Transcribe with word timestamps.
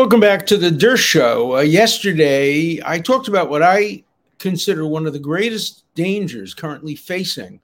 Welcome 0.00 0.20
back 0.20 0.46
to 0.46 0.56
the 0.56 0.70
Dershow. 0.70 0.96
Show. 0.96 1.56
Uh, 1.56 1.60
yesterday, 1.60 2.80
I 2.82 3.00
talked 3.00 3.28
about 3.28 3.50
what 3.50 3.62
I 3.62 4.02
consider 4.38 4.86
one 4.86 5.06
of 5.06 5.12
the 5.12 5.18
greatest 5.18 5.84
dangers 5.94 6.54
currently 6.54 6.96
facing 6.96 7.60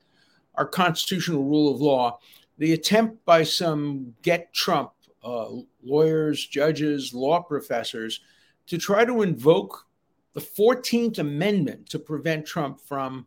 our 0.56 0.66
constitutional 0.66 1.44
rule 1.44 1.72
of 1.74 1.80
law 1.80 2.18
the 2.58 2.74
attempt 2.74 3.24
by 3.24 3.42
some 3.42 4.14
get 4.20 4.52
Trump 4.52 4.90
uh, 5.24 5.48
lawyers, 5.82 6.46
judges, 6.46 7.14
law 7.14 7.40
professors 7.40 8.20
to 8.66 8.76
try 8.76 9.06
to 9.06 9.22
invoke 9.22 9.86
the 10.34 10.40
14th 10.42 11.18
Amendment 11.18 11.88
to 11.88 11.98
prevent 11.98 12.44
Trump 12.44 12.82
from 12.82 13.26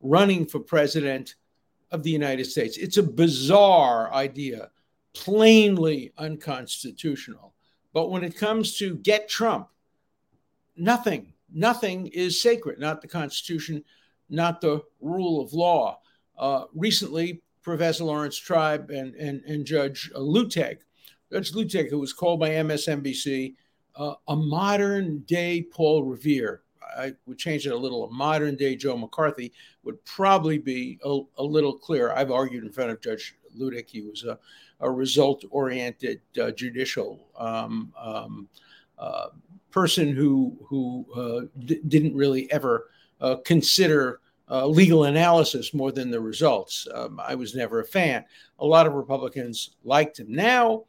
running 0.00 0.46
for 0.46 0.60
president 0.60 1.34
of 1.90 2.04
the 2.04 2.10
United 2.10 2.44
States. 2.44 2.76
It's 2.76 2.96
a 2.96 3.02
bizarre 3.02 4.14
idea, 4.14 4.70
plainly 5.14 6.12
unconstitutional. 6.16 7.55
But 7.96 8.10
when 8.10 8.24
it 8.24 8.36
comes 8.36 8.76
to 8.76 8.96
get 8.96 9.26
Trump, 9.26 9.68
nothing, 10.76 11.32
nothing 11.50 12.08
is 12.08 12.42
sacred, 12.42 12.78
not 12.78 13.00
the 13.00 13.08
Constitution, 13.08 13.82
not 14.28 14.60
the 14.60 14.82
rule 15.00 15.40
of 15.40 15.54
law. 15.54 16.00
Uh, 16.36 16.64
recently, 16.74 17.40
Professor 17.62 18.04
Lawrence 18.04 18.36
Tribe 18.36 18.90
and, 18.90 19.14
and, 19.14 19.42
and 19.44 19.64
Judge 19.64 20.10
Luttig, 20.14 20.80
Judge 21.32 21.52
Luttig, 21.52 21.88
who 21.88 21.98
was 21.98 22.12
called 22.12 22.38
by 22.38 22.50
MSNBC 22.50 23.54
uh, 23.94 24.12
a 24.28 24.36
modern 24.36 25.20
day 25.20 25.62
Paul 25.62 26.04
Revere. 26.04 26.64
I 26.98 27.14
would 27.24 27.38
change 27.38 27.66
it 27.66 27.72
a 27.72 27.78
little. 27.78 28.04
A 28.04 28.12
modern 28.12 28.56
day 28.56 28.76
Joe 28.76 28.98
McCarthy 28.98 29.54
would 29.84 30.04
probably 30.04 30.58
be 30.58 30.98
a, 31.02 31.20
a 31.38 31.42
little 31.42 31.72
clearer. 31.72 32.14
I've 32.14 32.30
argued 32.30 32.62
in 32.62 32.72
front 32.72 32.90
of 32.90 33.00
Judge 33.00 33.36
Luttig. 33.58 33.88
He 33.88 34.02
was 34.02 34.24
a, 34.24 34.38
a 34.80 34.90
result 34.90 35.44
oriented 35.50 36.20
uh, 36.40 36.50
judicial 36.50 37.28
um, 37.38 37.92
um, 37.98 38.48
uh, 38.98 39.28
person 39.70 40.14
who, 40.14 40.56
who 40.66 41.06
uh, 41.14 41.46
d- 41.64 41.80
didn't 41.88 42.14
really 42.14 42.50
ever 42.50 42.90
uh, 43.20 43.36
consider 43.44 44.20
uh, 44.50 44.66
legal 44.66 45.04
analysis 45.04 45.74
more 45.74 45.92
than 45.92 46.10
the 46.10 46.20
results. 46.20 46.86
Um, 46.94 47.20
I 47.22 47.34
was 47.34 47.54
never 47.54 47.80
a 47.80 47.84
fan. 47.84 48.24
A 48.60 48.66
lot 48.66 48.86
of 48.86 48.94
Republicans 48.94 49.76
liked 49.84 50.20
him. 50.20 50.30
Now, 50.30 50.84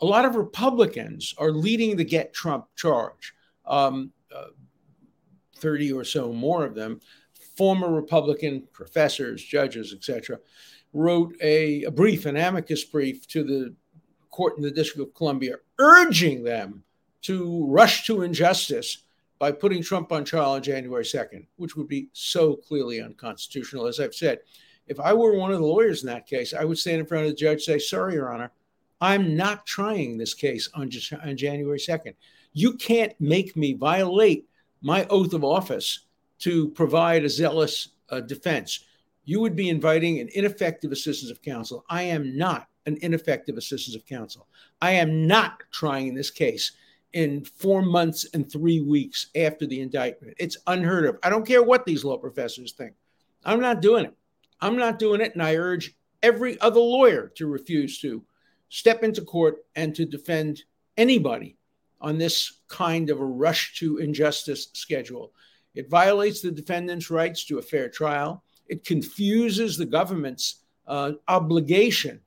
a 0.00 0.06
lot 0.06 0.24
of 0.24 0.34
Republicans 0.34 1.34
are 1.38 1.50
leading 1.50 1.96
the 1.96 2.04
get 2.04 2.34
Trump 2.34 2.66
charge. 2.76 3.34
Um, 3.64 4.12
uh, 4.34 4.48
30 5.56 5.92
or 5.92 6.04
so 6.04 6.32
more 6.32 6.64
of 6.64 6.74
them, 6.74 7.00
former 7.56 7.90
Republican 7.90 8.64
professors, 8.72 9.42
judges, 9.42 9.94
etc., 9.94 10.38
wrote 10.92 11.34
a, 11.40 11.84
a 11.84 11.90
brief, 11.90 12.26
an 12.26 12.36
amicus 12.36 12.84
brief 12.84 13.26
to 13.28 13.44
the 13.44 13.74
court 14.30 14.56
in 14.56 14.62
the 14.62 14.70
District 14.70 15.08
of 15.08 15.14
Columbia, 15.14 15.56
urging 15.78 16.42
them 16.42 16.82
to 17.22 17.66
rush 17.66 18.06
to 18.06 18.22
injustice 18.22 19.04
by 19.38 19.52
putting 19.52 19.82
Trump 19.82 20.12
on 20.12 20.24
trial 20.24 20.52
on 20.52 20.62
January 20.62 21.04
2nd, 21.04 21.46
which 21.56 21.76
would 21.76 21.88
be 21.88 22.08
so 22.12 22.54
clearly 22.56 23.00
unconstitutional. 23.00 23.86
As 23.86 24.00
I've 24.00 24.14
said, 24.14 24.40
if 24.86 25.00
I 25.00 25.12
were 25.12 25.36
one 25.36 25.52
of 25.52 25.58
the 25.58 25.66
lawyers 25.66 26.02
in 26.02 26.08
that 26.08 26.26
case, 26.26 26.54
I 26.54 26.64
would 26.64 26.78
stand 26.78 27.00
in 27.00 27.06
front 27.06 27.24
of 27.24 27.30
the 27.30 27.36
judge 27.36 27.54
and 27.54 27.62
say, 27.62 27.78
Sorry, 27.78 28.14
Your 28.14 28.32
Honor, 28.32 28.52
I'm 29.00 29.36
not 29.36 29.66
trying 29.66 30.16
this 30.16 30.34
case 30.34 30.68
on, 30.74 30.90
on 31.24 31.36
January 31.36 31.78
2nd. 31.78 32.14
You 32.52 32.74
can't 32.74 33.12
make 33.20 33.56
me 33.56 33.72
violate 33.72 34.46
my 34.80 35.06
oath 35.06 35.32
of 35.32 35.44
office 35.44 36.00
to 36.40 36.68
provide 36.70 37.24
a 37.24 37.28
zealous 37.28 37.88
uh, 38.10 38.20
defense. 38.20 38.84
You 39.24 39.40
would 39.40 39.54
be 39.54 39.68
inviting 39.68 40.18
an 40.18 40.28
ineffective 40.34 40.92
assistance 40.92 41.30
of 41.30 41.42
counsel. 41.42 41.84
I 41.88 42.02
am 42.02 42.36
not 42.36 42.68
an 42.86 42.98
ineffective 43.02 43.56
assistance 43.56 43.94
of 43.94 44.06
counsel. 44.06 44.48
I 44.80 44.92
am 44.92 45.26
not 45.26 45.62
trying 45.70 46.08
in 46.08 46.14
this 46.14 46.30
case 46.30 46.72
in 47.12 47.44
four 47.44 47.82
months 47.82 48.26
and 48.34 48.50
three 48.50 48.80
weeks 48.80 49.28
after 49.36 49.66
the 49.66 49.80
indictment. 49.80 50.34
It's 50.38 50.56
unheard 50.66 51.04
of. 51.06 51.18
I 51.22 51.30
don't 51.30 51.46
care 51.46 51.62
what 51.62 51.84
these 51.84 52.04
law 52.04 52.16
professors 52.16 52.72
think. 52.72 52.94
I'm 53.44 53.60
not 53.60 53.82
doing 53.82 54.06
it. 54.06 54.14
I'm 54.60 54.76
not 54.76 54.98
doing 54.98 55.20
it. 55.20 55.34
And 55.34 55.42
I 55.42 55.56
urge 55.56 55.94
every 56.22 56.60
other 56.60 56.80
lawyer 56.80 57.32
to 57.36 57.46
refuse 57.46 58.00
to 58.00 58.24
step 58.68 59.02
into 59.02 59.22
court 59.22 59.58
and 59.76 59.94
to 59.94 60.06
defend 60.06 60.62
anybody 60.96 61.56
on 62.00 62.18
this 62.18 62.60
kind 62.68 63.10
of 63.10 63.20
a 63.20 63.24
rush 63.24 63.78
to 63.78 63.98
injustice 63.98 64.68
schedule. 64.72 65.32
It 65.74 65.88
violates 65.88 66.40
the 66.40 66.50
defendant's 66.50 67.10
rights 67.10 67.44
to 67.46 67.58
a 67.58 67.62
fair 67.62 67.88
trial. 67.88 68.42
It 68.68 68.84
confuses 68.84 69.76
the 69.76 69.86
government's 69.86 70.62
uh, 70.86 71.12
obligation 71.28 72.20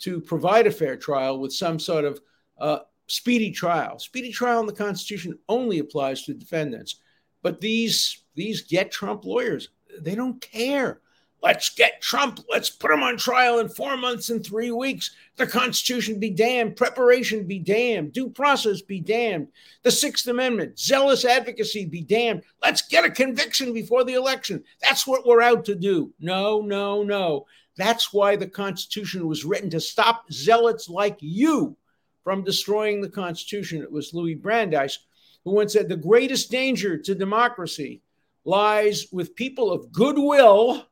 to 0.00 0.20
provide 0.20 0.66
a 0.66 0.70
fair 0.70 0.96
trial 0.96 1.38
with 1.38 1.52
some 1.52 1.78
sort 1.78 2.04
of 2.04 2.20
uh, 2.58 2.78
speedy 3.06 3.50
trial. 3.50 3.98
Speedy 3.98 4.32
trial 4.32 4.60
in 4.60 4.66
the 4.66 4.72
Constitution 4.72 5.38
only 5.48 5.78
applies 5.78 6.22
to 6.22 6.34
defendants. 6.34 6.96
But 7.42 7.60
these 7.60 8.24
these 8.34 8.62
get 8.62 8.90
Trump 8.90 9.24
lawyers, 9.24 9.68
they 10.00 10.14
don't 10.14 10.40
care. 10.40 11.01
Let's 11.42 11.70
get 11.70 12.00
Trump. 12.00 12.40
Let's 12.48 12.70
put 12.70 12.90
him 12.90 13.02
on 13.02 13.16
trial 13.16 13.58
in 13.58 13.68
four 13.68 13.96
months 13.96 14.30
and 14.30 14.44
three 14.44 14.70
weeks. 14.70 15.10
The 15.36 15.46
Constitution 15.46 16.20
be 16.20 16.30
damned. 16.30 16.76
Preparation 16.76 17.46
be 17.46 17.58
damned. 17.58 18.12
Due 18.12 18.30
process 18.30 18.80
be 18.80 19.00
damned. 19.00 19.48
The 19.82 19.90
Sixth 19.90 20.26
Amendment, 20.28 20.78
zealous 20.78 21.24
advocacy 21.24 21.86
be 21.86 22.02
damned. 22.02 22.44
Let's 22.62 22.82
get 22.82 23.04
a 23.04 23.10
conviction 23.10 23.72
before 23.72 24.04
the 24.04 24.14
election. 24.14 24.62
That's 24.80 25.06
what 25.06 25.26
we're 25.26 25.42
out 25.42 25.64
to 25.64 25.74
do. 25.74 26.12
No, 26.20 26.60
no, 26.60 27.02
no. 27.02 27.46
That's 27.76 28.12
why 28.12 28.36
the 28.36 28.46
Constitution 28.46 29.26
was 29.26 29.44
written 29.44 29.70
to 29.70 29.80
stop 29.80 30.30
zealots 30.30 30.88
like 30.88 31.16
you 31.20 31.76
from 32.22 32.44
destroying 32.44 33.00
the 33.00 33.08
Constitution. 33.08 33.82
It 33.82 33.90
was 33.90 34.14
Louis 34.14 34.34
Brandeis 34.34 34.98
who 35.44 35.52
once 35.52 35.72
said 35.72 35.88
the 35.88 35.96
greatest 35.96 36.50
danger 36.50 36.96
to 36.96 37.14
democracy 37.14 38.02
lies 38.44 39.06
with 39.12 39.34
people 39.34 39.72
of 39.72 39.92
goodwill, 39.92 40.86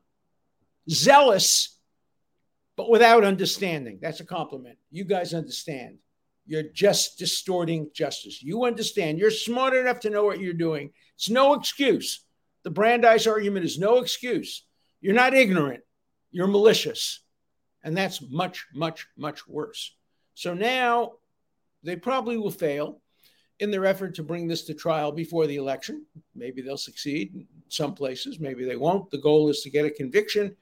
zealous, 0.89 1.77
but 2.75 2.89
without 2.89 3.23
understanding. 3.23 3.99
That's 4.01 4.19
a 4.19 4.25
compliment. 4.25 4.77
You 4.89 5.03
guys 5.03 5.33
understand. 5.33 5.97
You're 6.45 6.63
just 6.63 7.19
distorting 7.19 7.89
justice. 7.93 8.41
You 8.41 8.65
understand. 8.65 9.19
You're 9.19 9.31
smart 9.31 9.73
enough 9.73 9.99
to 10.01 10.09
know 10.09 10.23
what 10.23 10.39
you're 10.39 10.53
doing. 10.53 10.91
It's 11.15 11.29
no 11.29 11.53
excuse. 11.53 12.25
The 12.63 12.71
Brandeis 12.71 13.27
argument 13.27 13.65
is 13.65 13.79
no 13.79 13.97
excuse. 13.97 14.63
You're 15.01 15.15
not 15.15 15.33
ignorant. 15.33 15.83
You're 16.31 16.47
malicious. 16.47 17.21
And 17.83 17.95
that's 17.95 18.21
much, 18.29 18.67
much, 18.73 19.07
much 19.17 19.47
worse. 19.47 19.95
So 20.33 20.53
now 20.53 21.13
they 21.83 21.95
probably 21.95 22.37
will 22.37 22.51
fail 22.51 23.01
in 23.59 23.71
their 23.71 23.85
effort 23.85 24.15
to 24.15 24.23
bring 24.23 24.47
this 24.47 24.63
to 24.63 24.73
trial 24.73 25.11
before 25.11 25.47
the 25.47 25.55
election. 25.55 26.05
Maybe 26.35 26.61
they'll 26.61 26.77
succeed 26.77 27.33
in 27.35 27.47
some 27.69 27.93
places, 27.93 28.39
maybe 28.39 28.65
they 28.65 28.75
won't. 28.75 29.09
The 29.11 29.19
goal 29.19 29.49
is 29.49 29.61
to 29.61 29.69
get 29.69 29.85
a 29.85 29.91
conviction 29.91 30.55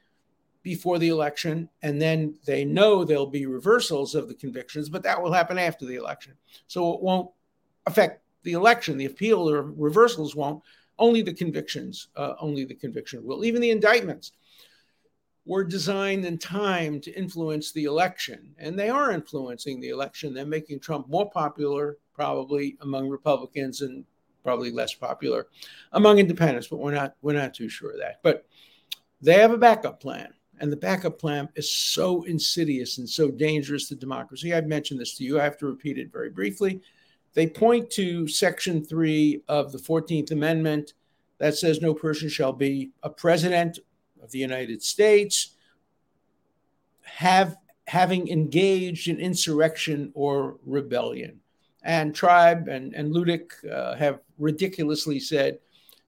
before 0.62 1.00
the 1.00 1.10
election, 1.10 1.70
and 1.82 2.02
then 2.02 2.38
they 2.46 2.66
know 2.66 3.04
there'll 3.04 3.28
be 3.28 3.46
reversals 3.46 4.16
of 4.16 4.28
the 4.28 4.34
convictions, 4.34 4.90
but 4.90 5.04
that 5.04 5.22
will 5.22 5.32
happen 5.32 5.58
after 5.58 5.86
the 5.86 5.96
election. 5.96 6.34
So 6.68 6.94
it 6.94 7.02
won't 7.02 7.32
affect 7.86 8.24
the 8.44 8.54
election. 8.54 8.98
The 8.98 9.06
appeal 9.06 9.50
or 9.50 9.64
reversals 9.64 10.36
won't. 10.36 10.62
Only 10.98 11.22
the 11.22 11.34
convictions, 11.34 12.10
uh, 12.18 12.34
only 12.40 12.66
the 12.66 12.76
conviction 12.76 13.24
will. 13.24 13.46
Even 13.46 13.62
the 13.62 13.72
indictments 13.72 14.34
were 15.46 15.64
designed 15.64 16.26
and 16.26 16.40
timed 16.42 17.04
to 17.04 17.12
influence 17.18 17.72
the 17.72 17.86
election. 17.86 18.54
And 18.58 18.78
they 18.78 18.90
are 18.90 19.12
influencing 19.12 19.80
the 19.80 19.90
election. 19.90 20.34
They're 20.34 20.46
making 20.46 20.82
Trump 20.82 21.08
more 21.08 21.30
popular, 21.30 21.98
probably 22.14 22.78
among 22.82 23.08
Republicans, 23.08 23.82
and 23.82 24.04
probably 24.44 24.72
less 24.72 24.94
popular 24.94 25.48
among 25.94 26.20
independents, 26.20 26.68
but 26.68 26.80
we're 26.80 26.94
not 26.94 27.16
we're 27.22 27.34
not 27.34 27.54
too 27.54 27.70
sure 27.70 27.92
of 27.92 28.00
that. 28.00 28.20
But 28.24 28.46
they 29.22 29.34
have 29.34 29.52
a 29.52 29.58
backup 29.58 30.00
plan. 30.00 30.34
And 30.60 30.72
the 30.72 30.78
backup 30.78 31.20
plan 31.20 31.50
is 31.56 31.72
so 31.72 32.24
insidious 32.24 32.98
and 32.98 33.10
so 33.10 33.32
dangerous 33.32 33.88
to 33.90 33.96
democracy. 33.96 34.54
I've 34.54 34.68
mentioned 34.68 35.00
this 35.00 35.16
to 35.18 35.24
you. 35.24 35.40
I 35.40 35.44
have 35.44 35.58
to 35.60 35.66
repeat 35.66 35.98
it 35.98 36.12
very 36.12 36.30
briefly. 36.30 36.82
They 37.34 37.48
point 37.48 37.90
to 37.92 38.28
Section 38.28 38.84
3 38.84 39.44
of 39.48 39.72
the 39.72 39.78
14th 39.78 40.32
Amendment 40.32 40.94
that 41.38 41.56
says 41.56 41.82
no 41.82 41.94
person 41.94 42.28
shall 42.28 42.54
be 42.54 42.92
a 43.04 43.10
president 43.10 43.80
of 44.22 44.32
the 44.32 44.40
United 44.40 44.84
States 44.84 45.56
have 47.04 47.56
having 47.88 48.28
engaged 48.28 49.08
in 49.08 49.20
insurrection 49.20 50.12
or 50.14 50.58
rebellion. 50.66 51.40
and 51.84 52.14
Tribe 52.14 52.68
and, 52.68 52.94
and 52.94 53.14
Luttig 53.14 53.52
uh, 53.72 53.96
have 53.96 54.20
ridiculously 54.38 55.20
said 55.20 55.58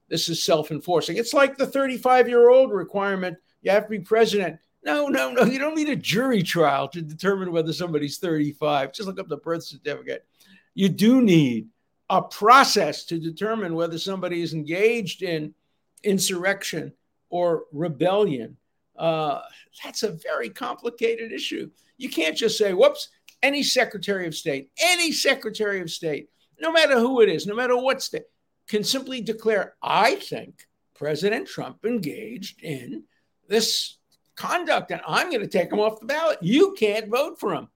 this 0.08 0.28
is 0.28 0.42
self 0.42 0.70
enforcing. 0.70 1.16
It's 1.16 1.34
like 1.34 1.56
the 1.56 1.66
35 1.66 2.28
year 2.28 2.50
old 2.50 2.70
requirement 2.70 3.36
you 3.62 3.70
have 3.70 3.84
to 3.84 3.90
be 3.90 4.00
president. 4.00 4.58
No, 4.84 5.06
no, 5.08 5.30
no. 5.30 5.44
You 5.44 5.58
don't 5.58 5.76
need 5.76 5.88
a 5.88 5.96
jury 5.96 6.42
trial 6.42 6.88
to 6.88 7.00
determine 7.00 7.52
whether 7.52 7.72
somebody's 7.72 8.18
35. 8.18 8.92
Just 8.92 9.06
look 9.06 9.20
up 9.20 9.28
the 9.28 9.36
birth 9.36 9.62
certificate. 9.64 10.26
You 10.74 10.88
do 10.88 11.22
need 11.22 11.68
a 12.10 12.20
process 12.20 13.04
to 13.04 13.18
determine 13.18 13.74
whether 13.74 13.98
somebody 13.98 14.42
is 14.42 14.54
engaged 14.54 15.22
in 15.22 15.54
insurrection 16.02 16.92
or 17.30 17.64
rebellion. 17.72 18.56
Uh, 18.96 19.40
that's 19.82 20.02
a 20.02 20.12
very 20.12 20.50
complicated 20.50 21.32
issue. 21.32 21.70
You 21.96 22.10
can't 22.10 22.36
just 22.36 22.58
say, 22.58 22.72
whoops, 22.74 23.08
any 23.42 23.62
Secretary 23.62 24.26
of 24.26 24.34
State, 24.34 24.70
any 24.80 25.12
Secretary 25.12 25.80
of 25.80 25.90
State, 25.90 26.28
no 26.60 26.72
matter 26.72 26.98
who 26.98 27.20
it 27.20 27.28
is, 27.28 27.46
no 27.46 27.54
matter 27.54 27.76
what 27.76 28.02
state, 28.02 28.24
can 28.68 28.84
simply 28.84 29.20
declare, 29.20 29.74
I 29.82 30.16
think 30.16 30.66
President 30.94 31.48
Trump 31.48 31.84
engaged 31.84 32.62
in 32.62 33.04
this 33.52 33.98
conduct 34.34 34.90
and 34.90 35.02
I'm 35.06 35.28
going 35.28 35.42
to 35.42 35.46
take 35.46 35.70
him 35.70 35.78
off 35.78 36.00
the 36.00 36.06
ballot. 36.06 36.38
You 36.40 36.74
can't 36.78 37.08
vote 37.08 37.38
for 37.38 37.54
him. 37.54 37.68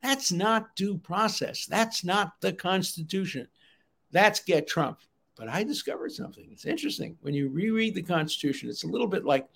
That's 0.00 0.30
not 0.30 0.76
due 0.76 0.96
process. 0.98 1.66
That's 1.66 2.04
not 2.04 2.40
the 2.40 2.52
Constitution. 2.52 3.48
That's 4.12 4.40
get 4.40 4.68
Trump. 4.68 5.00
But 5.36 5.48
I 5.48 5.64
discovered 5.64 6.12
something. 6.12 6.48
It's 6.52 6.66
interesting. 6.66 7.16
When 7.20 7.34
you 7.34 7.48
reread 7.48 7.94
the 7.94 8.02
Constitution, 8.02 8.70
it's 8.70 8.84
a 8.84 8.88
little 8.88 9.08
bit 9.08 9.24
like 9.24 9.48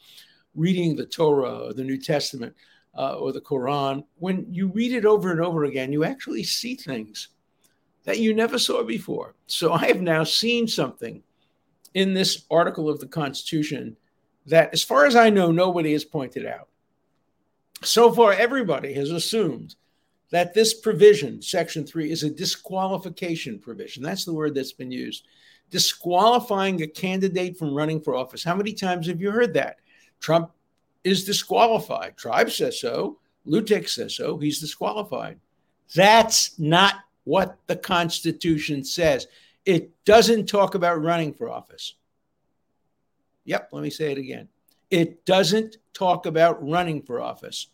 reading 0.57 0.97
the 0.97 1.07
Torah 1.07 1.67
or 1.67 1.73
the 1.73 1.85
New 1.85 1.97
Testament 1.99 2.55
uh, 2.99 3.15
or 3.15 3.33
the 3.33 3.41
Quran. 3.41 4.05
When 4.17 4.47
you 4.51 4.67
read 4.67 4.93
it 4.93 5.07
over 5.07 5.31
and 5.31 5.41
over 5.41 5.65
again, 5.65 5.93
you 5.93 6.03
actually 6.03 6.43
see 6.43 6.75
things 6.75 7.29
that 8.05 8.19
you 8.19 8.35
never 8.35 8.59
saw 8.59 8.83
before. 8.83 9.37
So 9.47 9.73
I 9.73 9.87
have 9.87 10.03
now 10.03 10.25
seen 10.25 10.67
something 10.67 11.23
in 11.95 12.15
this 12.15 12.47
article 12.51 12.91
of 12.91 12.99
the 12.99 13.07
Constitution 13.07 13.97
that, 14.51 14.73
as 14.73 14.83
far 14.83 15.07
as 15.07 15.17
I 15.17 15.31
know, 15.31 15.51
nobody 15.53 15.93
has 15.93 16.05
pointed 16.05 16.45
out. 16.45 16.69
So 17.83 18.13
far, 18.13 18.33
everybody 18.33 18.93
has 18.95 19.11
assumed 19.11 19.77
that 20.31 20.55
this 20.55 20.75
provision, 20.75 21.41
Section 21.41 21.87
3, 21.87 22.11
is 22.11 22.25
a 22.25 22.31
disqualification 22.31 23.59
provision. 23.59 24.03
That's 24.03 24.25
the 24.25 24.35
word 24.35 24.55
that's 24.55 24.73
been 24.73 24.91
used. 24.91 25.27
Disqualifying 25.71 26.83
a 26.83 26.87
candidate 26.87 27.57
from 27.57 27.75
running 27.75 28.01
for 28.01 28.15
office. 28.15 28.45
How 28.45 28.57
many 28.57 28.73
times 28.73 29.07
have 29.07 29.21
you 29.21 29.31
heard 29.31 29.55
that? 29.55 29.77
Trump 30.19 30.51
is 31.05 31.25
disqualified. 31.25 32.17
Tribe 32.17 32.51
says 32.51 32.81
so. 32.81 33.19
Luttig 33.47 33.89
says 33.89 34.17
so. 34.17 34.37
He's 34.37 34.61
disqualified. 34.61 35.39
That's 35.95 36.59
not 36.59 36.97
what 37.25 37.57
the 37.67 37.77
Constitution 37.77 38.85
says. 38.85 39.29
It 39.65 39.91
doesn't 40.05 40.47
talk 40.47 40.75
about 40.75 41.03
running 41.03 41.33
for 41.33 41.49
office. 41.49 41.95
Yep, 43.45 43.71
let 43.73 43.83
me 43.83 43.91
say 43.91 44.13
it 44.13 44.19
again. 44.19 44.49
It 44.91 45.25
doesn't 45.25 45.77
talk 45.93 46.27
about 46.27 46.67
running 46.67 47.03
for 47.03 47.21
office. 47.21 47.69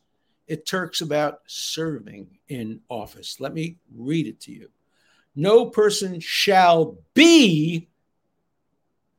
It 0.46 0.66
talks 0.66 1.00
about 1.00 1.40
serving 1.46 2.38
in 2.48 2.80
office. 2.88 3.40
Let 3.40 3.52
me 3.52 3.78
read 3.94 4.26
it 4.26 4.40
to 4.42 4.52
you. 4.52 4.68
No 5.34 5.66
person 5.66 6.20
shall 6.20 6.98
be 7.14 7.88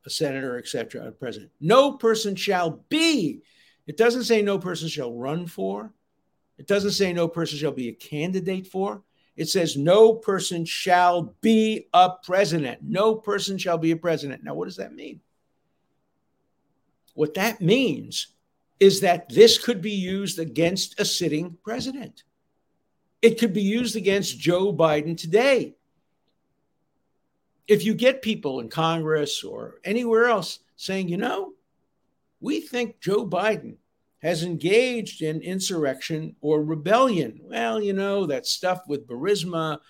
a 0.06 0.10
senator, 0.10 0.58
etc., 0.58 1.06
a 1.06 1.12
president. 1.12 1.52
No 1.60 1.92
person 1.92 2.34
shall 2.34 2.82
be. 2.88 3.42
It 3.86 3.96
doesn't 3.96 4.24
say 4.24 4.42
no 4.42 4.58
person 4.58 4.88
shall 4.88 5.12
run 5.12 5.46
for. 5.46 5.92
It 6.56 6.66
doesn't 6.66 6.92
say 6.92 7.12
no 7.12 7.28
person 7.28 7.58
shall 7.58 7.72
be 7.72 7.88
a 7.88 7.92
candidate 7.92 8.66
for. 8.66 9.02
It 9.36 9.48
says 9.48 9.76
no 9.76 10.14
person 10.14 10.64
shall 10.64 11.34
be 11.40 11.86
a 11.94 12.10
president. 12.24 12.82
No 12.82 13.14
person 13.14 13.56
shall 13.56 13.78
be 13.78 13.92
a 13.92 13.96
president. 13.96 14.42
Now, 14.42 14.54
what 14.54 14.64
does 14.64 14.76
that 14.76 14.94
mean? 14.94 15.20
What 17.18 17.34
that 17.34 17.60
means 17.60 18.28
is 18.78 19.00
that 19.00 19.28
this 19.28 19.58
could 19.58 19.82
be 19.82 19.90
used 19.90 20.38
against 20.38 21.00
a 21.00 21.04
sitting 21.04 21.56
president. 21.64 22.22
It 23.22 23.40
could 23.40 23.52
be 23.52 23.60
used 23.60 23.96
against 23.96 24.38
Joe 24.38 24.72
Biden 24.72 25.16
today. 25.16 25.74
If 27.66 27.84
you 27.84 27.94
get 27.94 28.22
people 28.22 28.60
in 28.60 28.68
Congress 28.68 29.42
or 29.42 29.80
anywhere 29.82 30.26
else 30.26 30.60
saying, 30.76 31.08
you 31.08 31.16
know, 31.16 31.54
we 32.38 32.60
think 32.60 33.00
Joe 33.00 33.26
Biden 33.26 33.78
has 34.22 34.44
engaged 34.44 35.20
in 35.20 35.40
insurrection 35.40 36.36
or 36.40 36.62
rebellion. 36.62 37.40
Well, 37.42 37.82
you 37.82 37.94
know, 37.94 38.26
that 38.26 38.46
stuff 38.46 38.82
with 38.86 39.08
Burisma, 39.08 39.80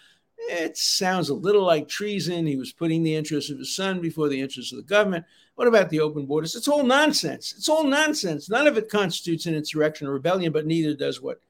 it 0.49 0.79
sounds 0.79 1.29
a 1.29 1.35
little 1.35 1.67
like 1.67 1.89
treason. 1.89 2.47
He 2.47 2.57
was 2.57 2.73
putting 2.73 3.03
the 3.03 3.17
interests 3.17 3.51
of 3.51 3.59
his 3.59 3.77
son 3.77 4.01
before 4.01 4.31
the 4.31 4.41
interests 4.41 4.73
of 4.73 4.79
the 4.79 4.85
government. 4.85 5.27
What 5.59 5.67
about 5.67 5.91
the 5.91 5.99
open 5.99 6.25
borders? 6.25 6.55
It's 6.55 6.69
all 6.69 6.85
nonsense. 6.85 7.53
It's 7.59 7.69
all 7.69 7.83
nonsense. 7.83 8.49
None 8.49 8.69
of 8.69 8.79
it 8.79 8.89
constitutes 8.89 9.47
an 9.47 9.57
insurrection 9.57 10.07
or 10.07 10.13
rebellion, 10.13 10.53
but 10.53 10.67
neither 10.67 10.95
does 10.95 11.21
what 11.21 11.41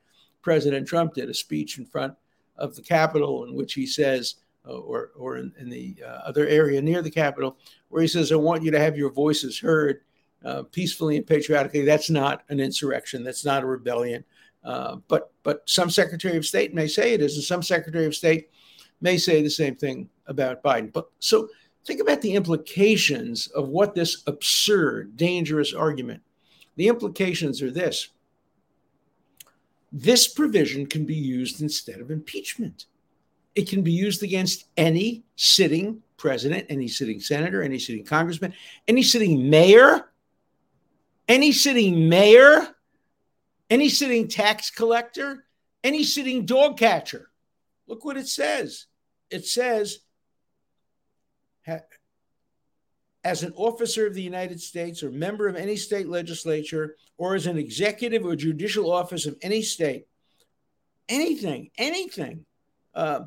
President 0.41 0.89
Trump 0.89 1.13
did 1.13 1.29
a 1.29 1.35
speech 1.35 1.77
in 1.77 1.85
front 1.85 2.15
of 2.57 2.75
the 2.75 2.81
Capitol 2.81 3.45
in 3.45 3.55
which 3.55 3.75
he 3.75 3.85
says, 3.85 4.37
uh, 4.67 4.73
or, 4.73 5.11
or 5.15 5.37
in, 5.37 5.53
in 5.59 5.69
the 5.69 5.95
uh, 6.03 6.21
other 6.25 6.47
area 6.47 6.81
near 6.81 7.03
the 7.03 7.11
Capitol, 7.11 7.59
where 7.91 8.01
he 8.01 8.09
says, 8.09 8.33
I 8.33 8.37
want 8.37 8.63
you 8.63 8.71
to 8.71 8.81
have 8.81 8.97
your 8.97 9.13
voices 9.13 9.59
heard 9.59 10.01
uh, 10.43 10.63
peacefully 10.63 11.19
and 11.19 11.27
patriotically. 11.27 11.85
That's 11.85 12.09
not 12.09 12.45
an 12.49 12.61
insurrection. 12.61 13.23
That's 13.23 13.45
not 13.45 13.63
a 13.63 13.67
rebellion. 13.67 14.25
Uh, 14.65 14.97
but 15.09 15.33
but 15.43 15.69
some 15.69 15.91
Secretary 15.91 16.39
of 16.39 16.47
State 16.47 16.73
may 16.73 16.89
say 16.89 17.13
it 17.13 17.21
is, 17.21 17.35
and 17.35 17.45
some 17.45 17.63
Secretary 17.63 18.07
of 18.07 18.15
State 18.15 18.49
may 19.03 19.19
say 19.19 19.43
the 19.43 19.51
same 19.51 19.77
thing 19.77 20.09
about 20.27 20.63
Biden. 20.63 20.91
But 20.95 21.11
so 21.19 21.51
Think 21.89 22.01
about 22.01 22.21
the 22.21 22.35
implications 22.35 23.47
of 23.47 23.71
what 23.71 23.95
this 23.95 24.23
absurd, 24.27 25.17
dangerous 25.17 25.73
argument. 25.73 26.21
The 26.77 26.89
implications 26.89 27.63
are 27.63 27.71
this 27.71 28.11
this 29.91 30.29
provision 30.29 30.85
can 30.85 31.07
be 31.07 31.15
used 31.15 31.63
instead 31.63 32.01
of 32.01 32.11
impeachment. 32.11 32.85
It 33.55 33.71
can 33.71 33.81
be 33.81 33.91
used 33.91 34.23
against 34.23 34.67
any 34.77 35.25
sitting 35.37 36.03
president, 36.19 36.67
any 36.69 36.89
sitting 36.89 37.21
senator, 37.21 37.63
any 37.63 37.79
sitting 37.79 38.05
congressman, 38.05 38.53
any 38.87 39.03
sitting 39.03 39.49
mayor, 39.49 40.11
any 41.27 41.53
sitting 41.53 42.07
mayor, 42.07 42.69
any 43.71 43.89
sitting 43.89 44.29
tax 44.29 44.71
collector, 44.71 45.47
any 45.83 46.05
sitting 46.05 46.45
dog 46.45 46.77
catcher. 46.77 47.31
Look 47.87 48.05
what 48.05 48.19
it 48.19 48.29
says. 48.29 48.89
It 49.31 49.47
says 49.47 50.01
as 53.25 53.43
an 53.43 53.53
officer 53.57 54.07
of 54.07 54.15
the 54.15 54.23
United 54.23 54.61
States 54.61 55.03
or 55.03 55.11
member 55.11 55.49
of 55.49 55.57
any 55.57 55.77
state 55.77 56.09
legislature 56.09 56.97
or 57.17 57.35
as 57.35 57.47
an 57.47 57.59
executive 57.59 58.25
or 58.25 58.37
judicial 58.37 58.91
office 58.91 59.27
of 59.27 59.37
any 59.43 59.61
state, 59.61 60.07
anything, 61.09 61.71
anything, 61.77 62.47
uh, 62.95 63.21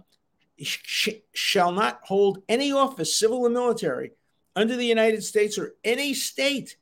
sh- 0.62 1.10
shall 1.34 1.72
not 1.72 2.00
hold 2.04 2.40
any 2.48 2.72
office, 2.72 3.14
civil 3.14 3.40
or 3.40 3.50
military, 3.50 4.12
under 4.56 4.76
the 4.76 4.86
United 4.86 5.24
States 5.24 5.58
or 5.58 5.74
any 5.84 6.14
state 6.14 6.78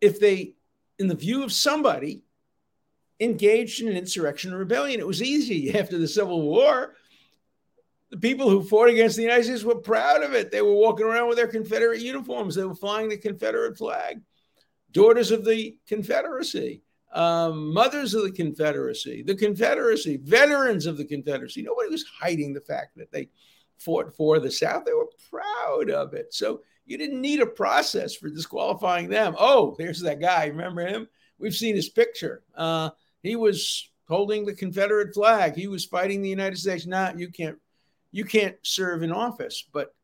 if 0.00 0.20
they, 0.20 0.54
in 0.98 1.08
the 1.08 1.14
view 1.14 1.42
of 1.42 1.52
somebody, 1.52 2.22
engaged 3.20 3.80
in 3.80 3.88
an 3.88 3.96
insurrection 3.96 4.52
or 4.52 4.58
rebellion. 4.58 5.00
It 5.00 5.06
was 5.06 5.22
easy 5.22 5.74
after 5.78 5.98
the 5.98 6.08
Civil 6.08 6.42
War 6.42 6.94
the 8.10 8.16
people 8.16 8.48
who 8.48 8.62
fought 8.62 8.88
against 8.88 9.16
the 9.16 9.22
United 9.22 9.44
States 9.44 9.64
were 9.64 9.76
proud 9.76 10.22
of 10.22 10.32
it. 10.32 10.50
They 10.50 10.62
were 10.62 10.72
walking 10.72 11.06
around 11.06 11.28
with 11.28 11.36
their 11.36 11.46
Confederate 11.46 12.00
uniforms. 12.00 12.54
They 12.54 12.64
were 12.64 12.74
flying 12.74 13.08
the 13.08 13.18
Confederate 13.18 13.76
flag. 13.76 14.22
Daughters 14.92 15.30
of 15.30 15.44
the 15.44 15.76
Confederacy, 15.86 16.82
um, 17.12 17.72
mothers 17.74 18.14
of 18.14 18.24
the 18.24 18.32
Confederacy, 18.32 19.22
the 19.22 19.34
Confederacy, 19.34 20.18
veterans 20.22 20.86
of 20.86 20.96
the 20.96 21.04
Confederacy. 21.04 21.62
Nobody 21.62 21.90
was 21.90 22.04
hiding 22.04 22.54
the 22.54 22.62
fact 22.62 22.96
that 22.96 23.12
they 23.12 23.28
fought 23.76 24.14
for 24.14 24.38
the 24.38 24.50
South. 24.50 24.84
They 24.86 24.94
were 24.94 25.10
proud 25.30 25.90
of 25.90 26.14
it. 26.14 26.32
So 26.32 26.62
you 26.86 26.96
didn't 26.96 27.20
need 27.20 27.40
a 27.40 27.46
process 27.46 28.14
for 28.14 28.30
disqualifying 28.30 29.10
them. 29.10 29.34
Oh, 29.38 29.74
there's 29.78 30.00
that 30.00 30.20
guy. 30.20 30.46
Remember 30.46 30.86
him? 30.86 31.06
We've 31.38 31.54
seen 31.54 31.76
his 31.76 31.90
picture. 31.90 32.42
Uh, 32.56 32.90
he 33.22 33.36
was 33.36 33.90
holding 34.08 34.46
the 34.46 34.54
Confederate 34.54 35.12
flag. 35.12 35.54
He 35.54 35.68
was 35.68 35.84
fighting 35.84 36.22
the 36.22 36.30
United 36.30 36.56
States. 36.56 36.86
Now 36.86 37.10
nah, 37.10 37.18
you 37.18 37.30
can't 37.30 37.58
you 38.10 38.24
can't 38.24 38.56
serve 38.62 39.02
in 39.02 39.12
office. 39.12 39.64
But 39.72 39.94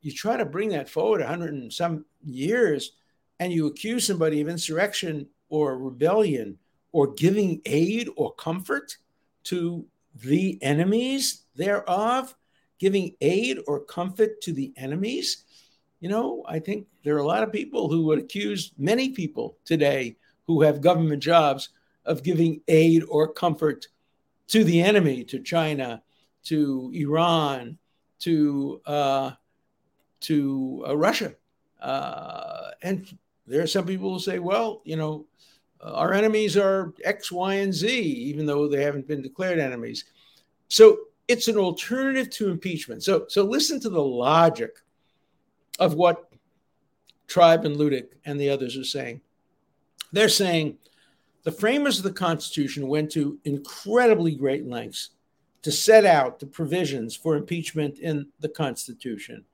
you 0.00 0.12
try 0.12 0.36
to 0.36 0.44
bring 0.44 0.70
that 0.70 0.88
forward 0.88 1.20
100 1.20 1.52
and 1.52 1.72
some 1.72 2.04
years 2.24 2.92
and 3.40 3.52
you 3.52 3.66
accuse 3.66 4.06
somebody 4.06 4.40
of 4.40 4.48
insurrection 4.48 5.26
or 5.48 5.78
rebellion 5.78 6.58
or 6.92 7.12
giving 7.14 7.60
aid 7.66 8.08
or 8.16 8.34
comfort 8.34 8.96
to 9.44 9.86
the 10.22 10.58
enemies 10.62 11.44
thereof, 11.54 12.34
giving 12.78 13.14
aid 13.20 13.58
or 13.66 13.80
comfort 13.80 14.40
to 14.42 14.52
the 14.52 14.72
enemies. 14.76 15.44
You 16.00 16.08
know, 16.08 16.44
I 16.48 16.58
think 16.58 16.86
there 17.04 17.14
are 17.16 17.20
a 17.20 17.26
lot 17.26 17.42
of 17.42 17.52
people 17.52 17.88
who 17.88 18.04
would 18.06 18.18
accuse 18.18 18.72
many 18.78 19.10
people 19.10 19.56
today 19.64 20.16
who 20.46 20.62
have 20.62 20.80
government 20.80 21.22
jobs 21.22 21.70
of 22.04 22.22
giving 22.22 22.60
aid 22.68 23.04
or 23.08 23.32
comfort 23.32 23.86
to 24.48 24.64
the 24.64 24.80
enemy, 24.80 25.24
to 25.24 25.40
China, 25.40 26.02
to 26.44 26.90
Iran, 26.94 27.78
to 28.20 28.80
uh, 28.86 29.32
to 30.20 30.84
uh, 30.88 30.96
Russia, 30.96 31.34
uh, 31.80 32.70
and 32.82 33.16
there 33.46 33.62
are 33.62 33.66
some 33.66 33.86
people 33.86 34.12
who 34.12 34.18
say, 34.18 34.38
well, 34.38 34.82
you 34.84 34.96
know, 34.96 35.26
our 35.80 36.12
enemies 36.12 36.56
are 36.56 36.92
X, 37.04 37.30
Y, 37.30 37.54
and 37.54 37.72
Z, 37.72 37.88
even 37.88 38.46
though 38.46 38.68
they 38.68 38.82
haven't 38.82 39.08
been 39.08 39.22
declared 39.22 39.58
enemies. 39.58 40.04
So 40.68 40.98
it's 41.28 41.48
an 41.48 41.56
alternative 41.56 42.30
to 42.30 42.50
impeachment. 42.50 43.02
So 43.02 43.26
so 43.28 43.44
listen 43.44 43.80
to 43.80 43.90
the 43.90 44.02
logic 44.02 44.76
of 45.78 45.94
what 45.94 46.30
Tribe 47.26 47.64
and 47.64 47.76
Luttig 47.76 48.08
and 48.24 48.40
the 48.40 48.50
others 48.50 48.76
are 48.76 48.84
saying. 48.84 49.20
They're 50.12 50.28
saying 50.28 50.78
the 51.42 51.52
framers 51.52 51.98
of 51.98 52.04
the 52.04 52.12
Constitution 52.12 52.88
went 52.88 53.12
to 53.12 53.38
incredibly 53.44 54.34
great 54.34 54.66
lengths 54.66 55.10
to 55.62 55.72
set 55.72 56.04
out 56.04 56.38
the 56.38 56.46
provisions 56.46 57.16
for 57.16 57.36
impeachment 57.36 57.98
in 57.98 58.28
the 58.40 58.48
Constitution. 58.48 59.44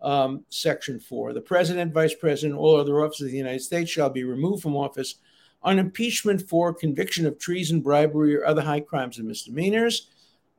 Um, 0.00 0.44
Section 0.48 0.98
4 0.98 1.32
The 1.32 1.40
President, 1.40 1.92
Vice 1.92 2.14
President, 2.14 2.58
all 2.58 2.76
other 2.76 3.04
officers 3.04 3.26
of 3.26 3.32
the 3.32 3.38
United 3.38 3.62
States 3.62 3.90
shall 3.90 4.10
be 4.10 4.24
removed 4.24 4.62
from 4.62 4.76
office 4.76 5.16
on 5.62 5.78
impeachment 5.78 6.48
for 6.48 6.74
conviction 6.74 7.24
of 7.24 7.38
treason, 7.38 7.80
bribery, 7.80 8.36
or 8.36 8.44
other 8.44 8.62
high 8.62 8.80
crimes 8.80 9.18
and 9.18 9.28
misdemeanors. 9.28 10.08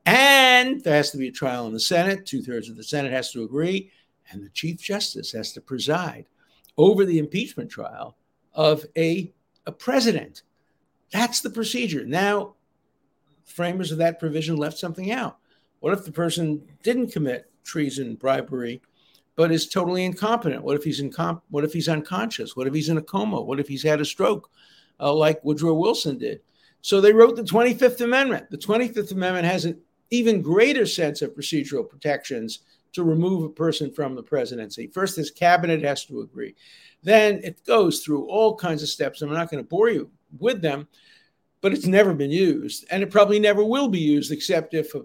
And 0.06 0.82
there 0.82 0.94
has 0.94 1.10
to 1.10 1.18
be 1.18 1.28
a 1.28 1.32
trial 1.32 1.66
in 1.66 1.72
the 1.72 1.80
Senate. 1.80 2.26
Two 2.26 2.42
thirds 2.42 2.68
of 2.68 2.76
the 2.76 2.84
Senate 2.84 3.12
has 3.12 3.30
to 3.32 3.42
agree. 3.42 3.90
And 4.30 4.42
the 4.42 4.50
Chief 4.50 4.80
Justice 4.80 5.32
has 5.32 5.52
to 5.52 5.60
preside 5.60 6.26
over 6.76 7.04
the 7.04 7.18
impeachment 7.18 7.70
trial 7.70 8.16
of 8.54 8.84
a, 8.96 9.32
a 9.66 9.72
president. 9.72 10.42
That's 11.12 11.40
the 11.40 11.50
procedure. 11.50 12.04
Now, 12.04 12.53
framers 13.44 13.92
of 13.92 13.98
that 13.98 14.18
provision 14.18 14.56
left 14.56 14.78
something 14.78 15.10
out. 15.10 15.38
What 15.80 15.92
if 15.92 16.04
the 16.04 16.12
person 16.12 16.62
didn't 16.82 17.12
commit 17.12 17.50
treason, 17.62 18.14
bribery, 18.14 18.80
but 19.36 19.52
is 19.52 19.68
totally 19.68 20.04
incompetent? 20.04 20.62
What 20.62 20.76
if 20.76 20.84
he's 20.84 21.02
incom- 21.02 21.42
What 21.50 21.64
if 21.64 21.72
he's 21.72 21.88
unconscious? 21.88 22.56
What 22.56 22.66
if 22.66 22.74
he's 22.74 22.88
in 22.88 22.98
a 22.98 23.02
coma? 23.02 23.40
What 23.40 23.60
if 23.60 23.68
he's 23.68 23.82
had 23.82 24.00
a 24.00 24.04
stroke, 24.04 24.50
uh, 25.00 25.12
like 25.12 25.44
Woodrow 25.44 25.74
Wilson 25.74 26.18
did? 26.18 26.40
So 26.80 27.00
they 27.00 27.12
wrote 27.12 27.36
the 27.36 27.42
25th 27.42 28.00
Amendment. 28.00 28.50
The 28.50 28.58
25th 28.58 29.12
Amendment 29.12 29.46
has 29.46 29.64
an 29.64 29.80
even 30.10 30.42
greater 30.42 30.86
sense 30.86 31.22
of 31.22 31.34
procedural 31.34 31.88
protections 31.88 32.60
to 32.92 33.02
remove 33.02 33.44
a 33.44 33.48
person 33.48 33.90
from 33.90 34.14
the 34.14 34.22
presidency. 34.22 34.86
First, 34.86 35.16
his 35.16 35.30
cabinet 35.30 35.82
has 35.82 36.04
to 36.06 36.20
agree. 36.20 36.54
Then 37.02 37.40
it 37.42 37.64
goes 37.66 38.00
through 38.00 38.26
all 38.26 38.56
kinds 38.56 38.82
of 38.82 38.88
steps. 38.88 39.20
I'm 39.20 39.32
not 39.32 39.50
going 39.50 39.62
to 39.62 39.68
bore 39.68 39.90
you 39.90 40.10
with 40.38 40.62
them, 40.62 40.88
but 41.64 41.72
it's 41.72 41.86
never 41.86 42.12
been 42.12 42.30
used, 42.30 42.84
and 42.90 43.02
it 43.02 43.10
probably 43.10 43.38
never 43.38 43.64
will 43.64 43.88
be 43.88 43.98
used 43.98 44.30
except 44.30 44.74
if 44.74 44.94
a 44.94 45.00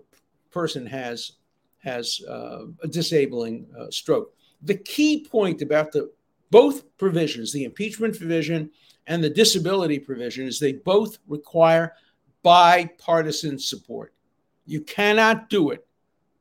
person 0.52 0.86
has 0.86 1.32
has 1.78 2.20
uh, 2.30 2.66
a 2.84 2.88
disabling 2.90 3.66
uh, 3.80 3.90
stroke. 3.92 4.34
The 4.64 4.76
key 4.76 5.26
point 5.26 5.62
about 5.62 5.94
the 5.94 6.12
both 6.52 6.84
provisions, 6.98 7.54
the 7.54 7.64
impeachment 7.64 8.18
provision 8.18 8.72
and 9.08 9.24
the 9.24 9.30
disability 9.30 10.00
provision, 10.00 10.48
is 10.48 10.60
they 10.60 10.74
both 10.74 11.20
require 11.30 11.94
bipartisan 12.44 13.58
support. 13.58 14.14
You 14.66 14.82
cannot 14.82 15.50
do 15.50 15.70
it 15.70 15.88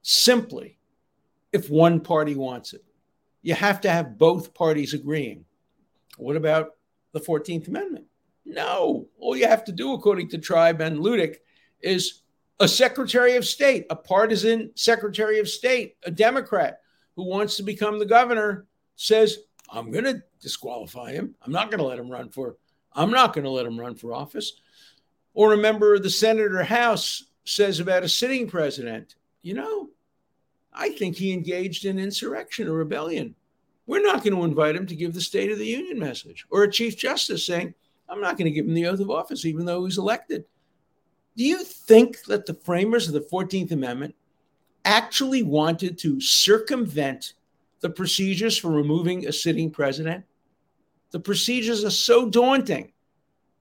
simply 0.02 0.78
if 1.52 1.70
one 1.70 2.00
party 2.00 2.34
wants 2.34 2.72
it. 2.72 2.82
You 3.42 3.54
have 3.54 3.80
to 3.82 3.88
have 3.88 4.18
both 4.18 4.52
parties 4.52 4.94
agreeing. 4.94 5.44
What 6.16 6.34
about 6.34 6.70
the 7.12 7.20
14th 7.20 7.68
Amendment? 7.68 8.07
No. 8.48 9.08
All 9.18 9.36
you 9.36 9.46
have 9.46 9.64
to 9.66 9.72
do, 9.72 9.92
according 9.92 10.30
to 10.30 10.38
Tribe 10.38 10.80
and 10.80 10.98
Luttig, 10.98 11.36
is 11.82 12.22
a 12.58 12.66
Secretary 12.66 13.36
of 13.36 13.44
State, 13.44 13.86
a 13.90 13.94
partisan 13.94 14.70
Secretary 14.74 15.38
of 15.38 15.48
State, 15.48 15.96
a 16.02 16.10
Democrat 16.10 16.80
who 17.14 17.24
wants 17.24 17.56
to 17.56 17.62
become 17.62 17.98
the 17.98 18.06
governor, 18.06 18.66
says, 18.96 19.38
I'm 19.70 19.90
going 19.90 20.04
to 20.04 20.22
disqualify 20.40 21.12
him. 21.12 21.34
I'm 21.42 21.52
not 21.52 21.70
going 21.70 21.78
to 21.78 21.86
let 21.86 21.98
him 21.98 22.10
run 22.10 22.30
for 22.30 22.56
I'm 22.94 23.10
not 23.10 23.32
going 23.32 23.44
to 23.44 23.50
let 23.50 23.66
him 23.66 23.78
run 23.78 23.94
for 23.94 24.12
office. 24.12 24.54
Or 25.34 25.52
a 25.52 25.58
member 25.58 25.94
of 25.94 26.02
the 26.02 26.10
Senate 26.10 26.52
or 26.52 26.64
House 26.64 27.24
says 27.44 27.78
about 27.78 28.02
a 28.02 28.08
sitting 28.08 28.48
president, 28.48 29.14
you 29.42 29.54
know, 29.54 29.90
I 30.72 30.88
think 30.90 31.16
he 31.16 31.32
engaged 31.32 31.84
in 31.84 31.98
insurrection 31.98 32.66
or 32.66 32.72
rebellion. 32.72 33.36
We're 33.86 34.02
not 34.02 34.24
going 34.24 34.34
to 34.34 34.44
invite 34.44 34.74
him 34.74 34.86
to 34.86 34.96
give 34.96 35.14
the 35.14 35.20
State 35.20 35.52
of 35.52 35.58
the 35.58 35.66
Union 35.66 35.98
message. 35.98 36.44
Or 36.50 36.64
a 36.64 36.70
Chief 36.70 36.96
Justice 36.96 37.46
saying, 37.46 37.74
I'm 38.08 38.20
not 38.20 38.36
going 38.38 38.46
to 38.46 38.50
give 38.50 38.66
him 38.66 38.74
the 38.74 38.86
oath 38.86 39.00
of 39.00 39.10
office, 39.10 39.44
even 39.44 39.66
though 39.66 39.84
he's 39.84 39.98
elected. 39.98 40.44
Do 41.36 41.44
you 41.44 41.62
think 41.62 42.24
that 42.24 42.46
the 42.46 42.54
framers 42.54 43.06
of 43.06 43.14
the 43.14 43.20
14th 43.20 43.70
Amendment 43.70 44.14
actually 44.84 45.42
wanted 45.42 45.98
to 45.98 46.20
circumvent 46.20 47.34
the 47.80 47.90
procedures 47.90 48.58
for 48.58 48.70
removing 48.70 49.26
a 49.26 49.32
sitting 49.32 49.70
president? 49.70 50.24
The 51.10 51.20
procedures 51.20 51.84
are 51.84 51.90
so 51.90 52.28
daunting. 52.28 52.92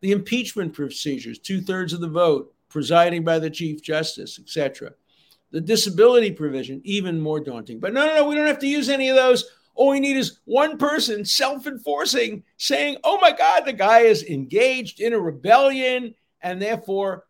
The 0.02 0.12
impeachment 0.12 0.74
procedures, 0.74 1.40
two 1.40 1.62
thirds 1.62 1.94
of 1.94 2.02
the 2.02 2.08
vote, 2.08 2.54
presiding 2.70 3.24
by 3.24 3.40
the 3.40 3.50
Chief 3.50 3.82
Justice, 3.82 4.40
etc. 4.40 4.94
The 5.52 5.62
disability 5.62 6.32
provision, 6.32 6.82
even 6.84 7.20
more 7.20 7.40
daunting. 7.40 7.80
But 7.80 7.94
no, 7.94 8.06
no, 8.06 8.16
no, 8.16 8.28
we 8.28 8.36
don't 8.36 8.48
have 8.48 8.60
to 8.60 8.68
use 8.68 8.90
any 8.90 9.10
of 9.10 9.16
those. 9.16 9.46
All 9.78 9.90
we 9.90 10.00
need 10.00 10.18
is 10.18 10.40
one 10.46 10.80
person 10.80 11.24
self 11.24 11.68
enforcing 11.68 12.44
saying, 12.58 12.98
oh 13.04 13.20
my 13.22 13.32
God, 13.32 13.64
the 13.64 13.74
guy 13.74 14.00
is 14.00 14.24
engaged 14.24 15.00
in 15.00 15.14
a 15.14 15.20
rebellion. 15.20 16.16
And 16.42 16.60
therefore, 16.60 17.26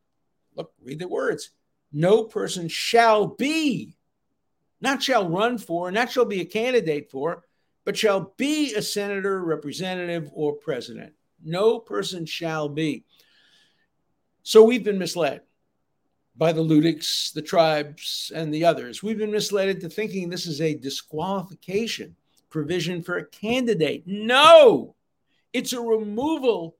look, 0.55 0.71
read 0.81 0.99
the 0.99 1.09
words 1.09 1.51
no 1.91 2.23
person 2.23 2.69
shall 2.69 3.27
be, 3.27 3.97
not 4.79 5.03
shall 5.03 5.27
run 5.29 5.57
for, 5.57 5.91
not 5.91 6.09
shall 6.09 6.25
be 6.25 6.39
a 6.39 6.45
candidate 6.45 7.11
for, 7.11 7.43
but 7.83 7.97
shall 7.97 8.33
be 8.37 8.73
a 8.73 8.81
senator, 8.81 9.43
representative, 9.43 10.29
or 10.33 10.53
president. 10.53 11.13
No 11.43 11.79
person 11.79 12.25
shall 12.25 12.69
be. 12.69 13.03
So 14.43 14.63
we've 14.63 14.83
been 14.83 14.99
misled 14.99 15.41
by 16.37 16.53
the 16.53 16.63
Luttigs, 16.63 17.33
the 17.33 17.41
Tribes, 17.41 18.31
and 18.33 18.53
the 18.53 18.63
others. 18.63 19.03
We've 19.03 19.17
been 19.17 19.31
misled 19.31 19.67
into 19.67 19.89
thinking 19.89 20.29
this 20.29 20.45
is 20.45 20.61
a 20.61 20.75
disqualification 20.75 22.15
provision 22.57 23.03
for 23.03 23.17
a 23.17 23.25
candidate. 23.27 24.01
No, 24.07 24.95
it's 25.53 25.73
a 25.73 25.79
removal 25.79 26.75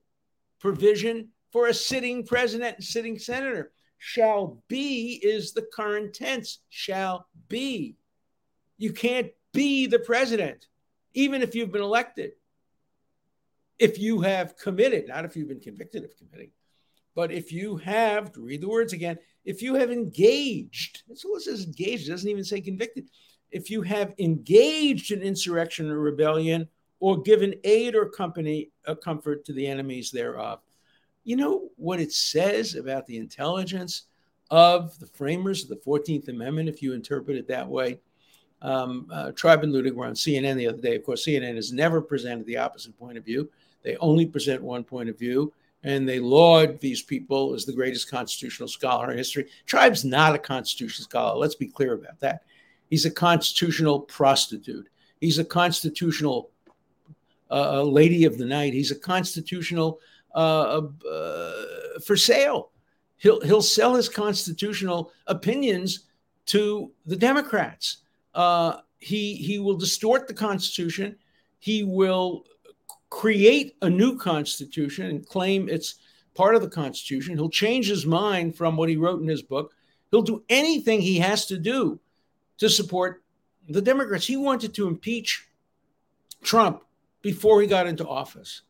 provision 0.58 1.28
for 1.52 1.68
a 1.68 1.74
sitting 1.74 2.26
president 2.26 2.78
and 2.78 2.84
sitting 2.84 3.16
senator. 3.16 3.70
Shall 3.96 4.60
be 4.66 5.20
is 5.22 5.52
the 5.52 5.68
current 5.72 6.14
tense. 6.14 6.58
Shall 6.68 7.28
be. 7.48 7.94
You 8.76 8.92
can't 8.92 9.30
be 9.52 9.86
the 9.86 10.00
president, 10.00 10.66
even 11.14 11.42
if 11.42 11.54
you've 11.54 11.70
been 11.70 11.80
elected. 11.80 12.32
If 13.78 14.00
you 14.00 14.22
have 14.22 14.56
committed, 14.56 15.06
not 15.06 15.24
if 15.24 15.36
you've 15.36 15.46
been 15.46 15.60
convicted 15.60 16.02
of 16.02 16.16
committing, 16.16 16.50
but 17.14 17.30
if 17.30 17.52
you 17.52 17.76
have, 17.76 18.32
read 18.36 18.62
the 18.62 18.68
words 18.68 18.92
again, 18.92 19.20
if 19.44 19.62
you 19.62 19.76
have 19.76 19.92
engaged, 19.92 21.04
that's 21.06 21.24
all 21.24 21.36
it 21.36 21.42
says 21.42 21.64
engaged, 21.64 22.08
it 22.08 22.10
doesn't 22.10 22.28
even 22.28 22.42
say 22.42 22.60
convicted. 22.60 23.08
If 23.50 23.70
you 23.70 23.82
have 23.82 24.14
engaged 24.18 25.10
in 25.10 25.22
insurrection 25.22 25.90
or 25.90 25.98
rebellion 25.98 26.68
or 27.00 27.20
given 27.22 27.54
aid 27.64 27.94
or 27.94 28.08
company 28.08 28.70
a 28.86 28.96
comfort 28.96 29.44
to 29.44 29.52
the 29.52 29.66
enemies 29.66 30.10
thereof. 30.10 30.60
You 31.24 31.36
know 31.36 31.68
what 31.76 32.00
it 32.00 32.12
says 32.12 32.74
about 32.74 33.06
the 33.06 33.18
intelligence 33.18 34.04
of 34.50 34.98
the 34.98 35.06
framers 35.06 35.62
of 35.62 35.68
the 35.68 35.76
14th 35.76 36.28
Amendment, 36.28 36.68
if 36.68 36.82
you 36.82 36.94
interpret 36.94 37.36
it 37.36 37.48
that 37.48 37.68
way? 37.68 38.00
Um, 38.62 39.06
uh, 39.12 39.30
Tribe 39.32 39.62
and 39.62 39.72
Luttig 39.72 39.94
were 39.94 40.06
on 40.06 40.14
CNN 40.14 40.56
the 40.56 40.66
other 40.66 40.80
day. 40.80 40.96
Of 40.96 41.04
course, 41.04 41.24
CNN 41.24 41.54
has 41.54 41.72
never 41.72 42.00
presented 42.00 42.46
the 42.46 42.56
opposite 42.56 42.98
point 42.98 43.18
of 43.18 43.24
view. 43.24 43.48
They 43.82 43.96
only 43.96 44.26
present 44.26 44.62
one 44.62 44.82
point 44.82 45.08
of 45.08 45.18
view 45.18 45.52
and 45.84 46.08
they 46.08 46.18
laud 46.18 46.80
these 46.80 47.02
people 47.02 47.54
as 47.54 47.64
the 47.64 47.72
greatest 47.72 48.10
constitutional 48.10 48.68
scholar 48.68 49.12
in 49.12 49.16
history. 49.16 49.46
Tribe's 49.64 50.04
not 50.04 50.34
a 50.34 50.38
constitutional 50.38 51.04
scholar. 51.04 51.38
Let's 51.38 51.54
be 51.54 51.68
clear 51.68 51.94
about 51.94 52.18
that. 52.18 52.42
He's 52.88 53.04
a 53.04 53.10
constitutional 53.10 54.00
prostitute. 54.00 54.88
He's 55.20 55.38
a 55.38 55.44
constitutional 55.44 56.50
uh, 57.50 57.82
lady 57.82 58.24
of 58.24 58.38
the 58.38 58.44
night. 58.44 58.72
He's 58.72 58.90
a 58.90 58.98
constitutional 58.98 60.00
uh, 60.34 60.82
uh, 61.10 61.52
for 62.04 62.16
sale. 62.16 62.70
He'll 63.16 63.40
he'll 63.40 63.62
sell 63.62 63.94
his 63.94 64.08
constitutional 64.08 65.12
opinions 65.26 66.06
to 66.46 66.92
the 67.06 67.16
Democrats. 67.16 67.98
Uh, 68.34 68.78
he 68.98 69.34
he 69.34 69.58
will 69.58 69.76
distort 69.76 70.28
the 70.28 70.34
Constitution. 70.34 71.16
He 71.58 71.82
will 71.82 72.44
create 73.10 73.74
a 73.82 73.88
new 73.90 74.16
constitution 74.16 75.06
and 75.06 75.26
claim 75.26 75.68
it's 75.68 75.96
part 76.34 76.54
of 76.54 76.62
the 76.62 76.68
constitution. 76.68 77.34
He'll 77.34 77.50
change 77.50 77.88
his 77.88 78.06
mind 78.06 78.54
from 78.54 78.76
what 78.76 78.88
he 78.88 78.96
wrote 78.96 79.22
in 79.22 79.28
his 79.28 79.42
book. 79.42 79.72
He'll 80.10 80.22
do 80.22 80.44
anything 80.48 81.00
he 81.00 81.18
has 81.18 81.46
to 81.46 81.58
do 81.58 81.98
to 82.58 82.68
support 82.68 83.22
the 83.68 83.82
Democrats. 83.82 84.26
He 84.26 84.36
wanted 84.36 84.74
to 84.74 84.88
impeach 84.88 85.48
Trump 86.42 86.84
before 87.22 87.60
he 87.60 87.66
got 87.66 87.86
into 87.86 88.06
office. 88.06 88.62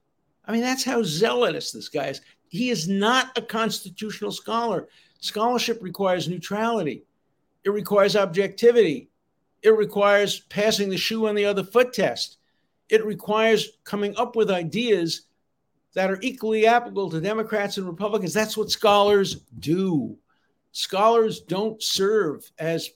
I 0.45 0.53
mean, 0.53 0.63
that's 0.63 0.85
how 0.85 1.03
zealous 1.03 1.73
this 1.73 1.89
guy 1.89 2.07
is. 2.07 2.21
He 2.49 2.71
is 2.71 2.89
not 2.89 3.37
a 3.37 3.43
constitutional 3.43 4.33
scholar. 4.33 4.89
Scholarship 5.21 5.83
requires 5.83 6.29
neutrality, 6.29 7.05
it 7.65 7.71
requires 7.71 8.17
objectivity. 8.17 9.11
It 9.61 9.71
requires 9.71 10.41
passing 10.49 10.89
the 10.89 10.97
shoe 10.97 11.27
on 11.27 11.35
the 11.35 11.45
other 11.45 11.65
foot 11.65 11.93
test. 11.93 12.39
It 12.89 13.05
requires 13.05 13.71
coming 13.83 14.17
up 14.17 14.37
with 14.37 14.53
ideas 14.53 15.23
that 15.95 16.11
are 16.11 16.21
equally 16.23 16.67
applicable 16.67 17.11
to 17.11 17.21
Democrats 17.21 17.77
and 17.77 17.87
Republicans. 17.87 18.33
That's 18.33 18.57
what 18.57 18.71
scholars 18.71 19.41
do. 19.59 20.17
Scholars 20.71 21.41
don't 21.41 21.83
serve 21.83 22.51
as 22.59 22.91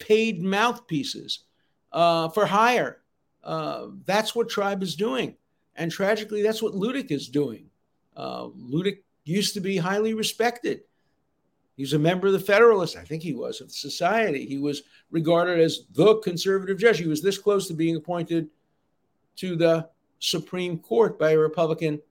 paid 0.00 0.42
mouthpieces 0.42 1.44
uh, 1.92 2.28
for 2.30 2.46
hire. 2.46 3.02
Uh, 3.44 3.88
that's 4.04 4.34
what 4.34 4.48
Tribe 4.48 4.82
is 4.82 4.96
doing. 4.96 5.36
And 5.76 5.92
tragically, 5.92 6.42
that's 6.42 6.62
what 6.62 6.74
Luttig 6.74 7.12
is 7.12 7.28
doing. 7.28 7.66
Uh, 8.16 8.48
Luttig 8.48 8.98
used 9.24 9.54
to 9.54 9.60
be 9.60 9.76
highly 9.76 10.14
respected. 10.14 10.80
He 11.76 11.82
was 11.82 11.92
a 11.94 11.98
member 11.98 12.26
of 12.26 12.34
the 12.34 12.40
Federalist, 12.40 12.96
I 12.96 13.04
think 13.04 13.22
he 13.22 13.32
was, 13.32 13.60
of 13.60 13.68
the 13.68 13.74
Society. 13.74 14.44
He 14.44 14.58
was 14.58 14.82
regarded 15.10 15.60
as 15.60 15.84
the 15.94 16.16
conservative 16.16 16.78
judge. 16.78 16.98
He 16.98 17.08
was 17.08 17.22
this 17.22 17.38
close 17.38 17.68
to 17.68 17.74
being 17.74 17.96
appointed 17.96 18.48
to 19.36 19.56
the 19.56 19.88
Supreme 20.18 20.78
Court 20.78 21.18
by 21.18 21.30
a 21.30 21.38
Republican 21.38 22.02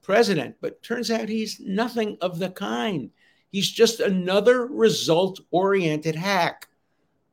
president. 0.00 0.56
But 0.62 0.82
turns 0.82 1.10
out 1.10 1.28
he's 1.28 1.60
nothing 1.60 2.16
of 2.22 2.38
the 2.38 2.48
kind. 2.48 3.10
He's 3.50 3.70
just 3.70 4.00
another 4.00 4.66
result 4.66 5.40
oriented 5.50 6.14
hack 6.14 6.68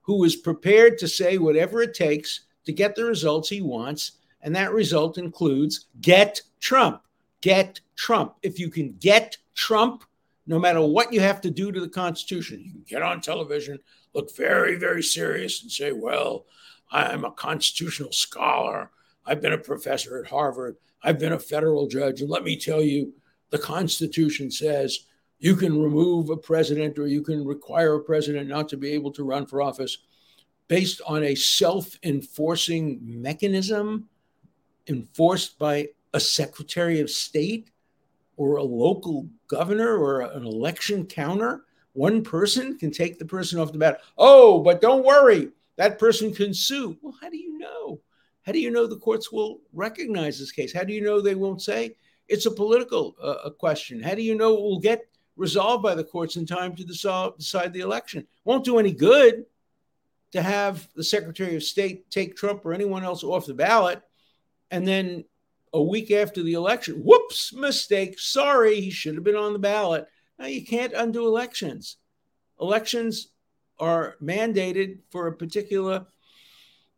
who 0.08 0.24
is 0.24 0.38
prepared 0.38 0.98
to 0.98 1.08
say 1.08 1.38
whatever 1.38 1.82
it 1.82 1.94
takes 1.94 2.46
to 2.66 2.72
get 2.72 2.96
the 2.96 3.04
results 3.04 3.50
he 3.50 3.62
wants. 3.62 4.14
And 4.42 4.56
that 4.56 4.72
result 4.72 5.18
includes 5.18 5.88
get 6.00 6.42
Trump. 6.62 7.02
Get 7.42 7.82
Trump. 7.96 8.36
If 8.42 8.58
you 8.58 8.70
can 8.70 8.96
get 9.00 9.38
Trump, 9.54 10.06
no 10.48 10.58
matter 10.58 10.82
what 10.82 11.12
you 11.12 11.20
have 11.20 11.42
to 11.42 11.52
do 11.52 11.74
to 11.74 11.82
the 11.82 11.90
Constitution, 11.90 12.62
you 12.64 12.72
can 12.72 12.86
get 12.88 13.02
on 13.02 13.20
television, 13.20 13.80
look 14.14 14.34
very, 14.36 14.76
very 14.76 15.04
serious, 15.04 15.62
and 15.62 15.70
say, 15.70 15.92
Well, 15.92 16.46
I'm 16.90 17.26
a 17.26 17.32
constitutional 17.32 18.14
scholar. 18.14 18.92
I've 19.26 19.42
been 19.42 19.54
a 19.54 19.58
professor 19.58 20.20
at 20.20 20.30
Harvard. 20.30 20.78
I've 21.04 21.20
been 21.20 21.34
a 21.34 21.40
federal 21.40 21.88
judge. 21.88 22.22
And 22.22 22.30
let 22.30 22.46
me 22.46 22.58
tell 22.58 22.82
you, 22.82 23.14
the 23.50 23.60
Constitution 23.60 24.50
says 24.52 25.00
you 25.40 25.56
can 25.56 25.82
remove 25.82 26.30
a 26.30 26.38
president 26.38 26.98
or 26.98 27.08
you 27.08 27.22
can 27.22 27.46
require 27.46 27.96
a 27.96 28.04
president 28.04 28.48
not 28.48 28.68
to 28.70 28.78
be 28.78 28.92
able 28.92 29.12
to 29.12 29.24
run 29.24 29.46
for 29.46 29.62
office 29.62 30.00
based 30.68 31.02
on 31.06 31.24
a 31.24 31.36
self 31.36 31.98
enforcing 32.04 33.00
mechanism 33.02 34.08
enforced 34.88 35.60
by 35.60 35.88
a 36.14 36.20
secretary 36.20 37.00
of 37.00 37.10
state 37.10 37.72
or 38.38 38.58
a 38.58 38.64
local 38.64 39.28
governor 39.48 39.98
or 39.98 40.22
an 40.22 40.46
election 40.46 41.06
counter. 41.06 41.64
One 41.94 42.24
person 42.24 42.78
can 42.78 42.92
take 42.92 43.18
the 43.18 43.26
person 43.26 43.60
off 43.60 43.72
the 43.72 43.80
bat. 43.80 44.02
Oh, 44.18 44.60
but 44.60 44.82
don't 44.82 45.06
worry, 45.06 45.50
that 45.78 46.00
person 46.00 46.34
can 46.34 46.54
sue. 46.54 46.98
Well, 47.02 47.16
how 47.20 47.30
do 47.30 47.38
you 47.38 47.58
know? 47.58 48.00
How 48.44 48.52
do 48.52 48.60
you 48.60 48.72
know 48.72 48.88
the 48.88 48.98
courts 48.98 49.32
will 49.32 49.62
recognize 49.74 50.40
this 50.40 50.52
case? 50.52 50.72
How 50.72 50.84
do 50.84 50.94
you 50.94 51.02
know 51.02 51.20
they 51.20 51.36
won't 51.36 51.62
say 51.62 51.98
it's 52.28 52.46
a 52.46 52.52
political 52.52 53.16
uh, 53.22 53.50
question? 53.50 54.02
How 54.02 54.16
do 54.16 54.22
you 54.22 54.36
know 54.36 54.54
it 54.54 54.62
will 54.62 54.80
get 54.80 55.08
resolved 55.38 55.84
by 55.84 55.96
the 55.96 56.04
courts 56.04 56.36
in 56.36 56.46
time 56.46 56.76
to 56.76 56.84
decide, 56.84 57.32
decide 57.38 57.74
the 57.74 57.80
election? 57.80 58.28
Won't 58.44 58.66
do 58.66 58.80
any 58.80 58.92
good 58.92 59.46
to 60.32 60.42
have 60.42 60.88
the 60.96 61.04
Secretary 61.04 61.56
of 61.56 61.64
State 61.64 62.10
take 62.12 62.36
Trump 62.36 62.66
or 62.66 62.74
anyone 62.74 63.04
else 63.04 63.24
off 63.24 63.46
the 63.46 63.54
ballot 63.54 64.02
and 64.72 64.88
then 64.88 65.24
a 65.74 65.82
week 65.82 66.12
after 66.12 66.42
the 66.44 66.54
election, 66.54 66.96
whoops, 66.96 67.54
mistake. 67.54 68.20
Sorry, 68.20 68.82
he 68.82 68.90
should 68.90 69.16
have 69.16 69.24
been 69.24 69.36
on 69.36 69.54
the 69.54 69.60
ballot. 69.60 70.08
Now, 70.40 70.48
you 70.48 70.66
can't 70.66 70.94
undo 70.94 71.26
elections. 71.28 71.98
Elections 72.60 73.30
are 73.80 74.16
mandated 74.22 75.00
for 75.10 75.28
a 75.28 75.36
particular 75.36 76.06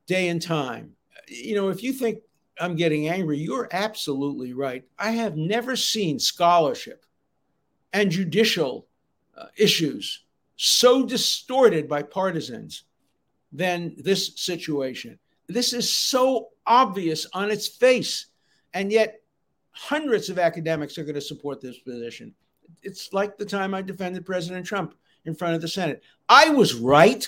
day 0.07 0.29
and 0.29 0.41
time. 0.41 0.93
You 1.27 1.55
know, 1.55 1.69
if 1.69 1.83
you 1.83 1.93
think 1.93 2.19
I'm 2.59 2.75
getting 2.75 3.07
angry, 3.07 3.37
you're 3.37 3.69
absolutely 3.71 4.53
right. 4.53 4.83
I 4.97 5.11
have 5.11 5.35
never 5.35 5.75
seen 5.75 6.19
scholarship 6.19 7.05
and 7.93 8.11
judicial 8.11 8.87
uh, 9.37 9.45
issues 9.57 10.23
so 10.61 11.05
distorted 11.05 11.87
by 11.87 12.03
partisans 12.03 12.83
than 13.51 13.95
this 13.97 14.33
situation. 14.35 15.17
This 15.47 15.73
is 15.73 15.91
so 15.91 16.49
obvious 16.67 17.25
on 17.33 17.49
its 17.49 17.67
face, 17.67 18.27
and 18.73 18.91
yet 18.91 19.21
hundreds 19.71 20.29
of 20.29 20.37
academics 20.37 20.97
are 20.97 21.03
going 21.03 21.15
to 21.15 21.21
support 21.21 21.61
this 21.61 21.79
position. 21.79 22.35
It's 22.83 23.13
like 23.13 23.37
the 23.37 23.45
time 23.45 23.73
I 23.73 23.81
defended 23.81 24.25
President 24.25 24.65
Trump 24.65 24.95
in 25.25 25.33
front 25.33 25.55
of 25.55 25.61
the 25.61 25.67
Senate. 25.67 26.03
I 26.27 26.49
was 26.49 26.75
right. 26.75 27.27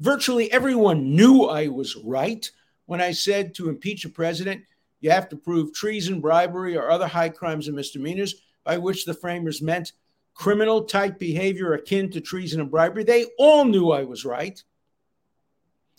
Virtually 0.00 0.50
everyone 0.52 1.14
knew 1.14 1.44
I 1.44 1.68
was 1.68 1.96
right 1.96 2.50
when 2.86 3.00
I 3.00 3.12
said 3.12 3.54
to 3.54 3.68
impeach 3.68 4.04
a 4.04 4.08
president, 4.08 4.64
you 5.00 5.10
have 5.10 5.28
to 5.28 5.36
prove 5.36 5.72
treason, 5.72 6.20
bribery, 6.20 6.76
or 6.76 6.90
other 6.90 7.06
high 7.06 7.28
crimes 7.28 7.66
and 7.66 7.76
misdemeanors, 7.76 8.42
by 8.66 8.76
which 8.76 9.06
the 9.06 9.14
framers 9.14 9.62
meant 9.62 9.92
criminal 10.34 10.84
type 10.84 11.18
behavior 11.18 11.72
akin 11.72 12.10
to 12.10 12.20
treason 12.20 12.60
and 12.60 12.70
bribery. 12.70 13.04
They 13.04 13.24
all 13.38 13.64
knew 13.64 13.92
I 13.92 14.04
was 14.04 14.26
right 14.26 14.62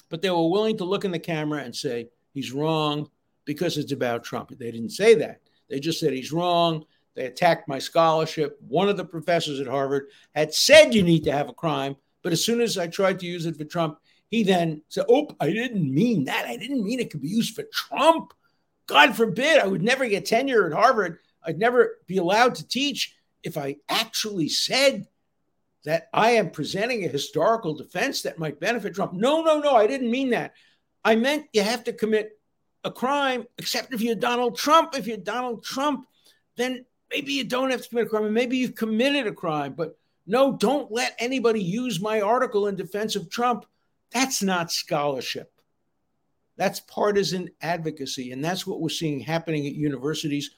but 0.10 0.22
they 0.22 0.30
were 0.30 0.50
willing 0.50 0.78
to 0.78 0.86
look 0.86 1.06
in 1.06 1.12
the 1.12 1.20
camera 1.20 1.62
and 1.62 1.76
say, 1.76 2.10
he's 2.34 2.52
wrong 2.52 3.10
because 3.46 3.78
it's 3.78 3.92
about 3.92 4.24
Trump. 4.24 4.52
They 4.58 4.72
didn't 4.72 4.92
say 4.92 5.16
that. 5.16 5.42
They 5.70 5.80
just 5.80 6.00
said 6.00 6.14
he's 6.14 6.32
wrong. 6.32 6.86
They 7.16 7.26
attacked 7.26 7.68
my 7.68 7.80
scholarship. 7.80 8.58
One 8.68 8.90
of 8.90 8.98
the 8.98 9.06
professors 9.06 9.60
at 9.60 9.68
Harvard 9.68 10.08
had 10.36 10.54
said 10.54 10.94
you 10.94 11.04
need 11.04 11.24
to 11.26 11.32
have 11.32 11.50
a 11.50 11.54
crime, 11.54 11.96
but 12.22 12.32
as 12.32 12.44
soon 12.44 12.62
as 12.62 12.78
I 12.78 12.88
tried 12.88 13.20
to 13.20 13.26
use 13.26 13.46
it 13.46 13.58
for 13.58 13.66
Trump, 13.66 14.00
he 14.30 14.44
then 14.44 14.82
said, 14.90 15.06
Oh, 15.10 15.30
I 15.40 15.52
didn't 15.52 15.94
mean 15.94 16.26
that. 16.26 16.46
I 16.46 16.58
didn't 16.58 16.84
mean 16.84 17.00
it 17.00 17.10
could 17.10 17.22
be 17.22 17.30
used 17.30 17.56
for 17.56 17.64
Trump. 17.74 18.34
God 18.86 19.16
forbid, 19.16 19.60
I 19.60 19.68
would 19.68 19.82
never 19.82 20.08
get 20.08 20.26
tenure 20.26 20.68
at 20.68 20.74
Harvard. 20.74 21.20
I'd 21.48 21.58
never 21.58 21.98
be 22.06 22.18
allowed 22.18 22.56
to 22.56 22.68
teach 22.68 23.16
if 23.44 23.58
I 23.58 23.78
actually 23.88 24.50
said 24.50 25.08
that 25.86 26.10
I 26.14 26.32
am 26.32 26.52
presenting 26.52 27.06
a 27.06 27.10
historical 27.10 27.74
defense 27.74 28.24
that 28.24 28.38
might 28.38 28.60
benefit 28.60 28.94
Trump. 28.94 29.14
No, 29.14 29.42
no, 29.42 29.60
no, 29.60 29.74
I 29.74 29.88
didn't 29.88 30.12
mean 30.12 30.32
that. 30.32 30.54
I 31.06 31.16
meant 31.16 31.48
you 31.54 31.64
have 31.64 31.86
to 31.86 31.94
commit 31.94 32.38
a 32.84 32.92
crime, 32.92 33.46
except 33.58 33.94
if 33.94 34.02
you're 34.02 34.16
Donald 34.16 34.58
Trump. 34.58 34.98
If 34.98 35.08
you're 35.08 35.18
Donald 35.18 35.64
Trump, 35.64 36.06
then 36.58 36.86
maybe 37.10 37.32
you 37.32 37.46
don't 37.46 37.72
have 37.72 37.84
to 37.84 37.90
commit 37.90 38.08
a 38.08 38.10
crime, 38.10 38.26
and 38.26 38.34
maybe 38.34 38.58
you've 38.58 38.76
committed 38.76 39.28
a 39.28 39.32
crime. 39.32 39.74
But 39.74 39.98
no, 40.26 40.58
don't 40.58 40.92
let 40.92 41.16
anybody 41.20 41.64
use 41.64 42.02
my 42.02 42.20
article 42.20 42.68
in 42.68 42.76
defense 42.76 43.16
of 43.16 43.30
Trump. 43.30 43.66
That's 44.12 44.44
not 44.44 44.72
scholarship. 44.72 45.54
That's 46.58 46.82
partisan 46.82 47.50
advocacy. 47.62 48.32
And 48.32 48.44
that's 48.44 48.68
what 48.68 48.82
we're 48.82 48.90
seeing 48.90 49.22
happening 49.22 49.66
at 49.68 49.74
universities 49.74 50.52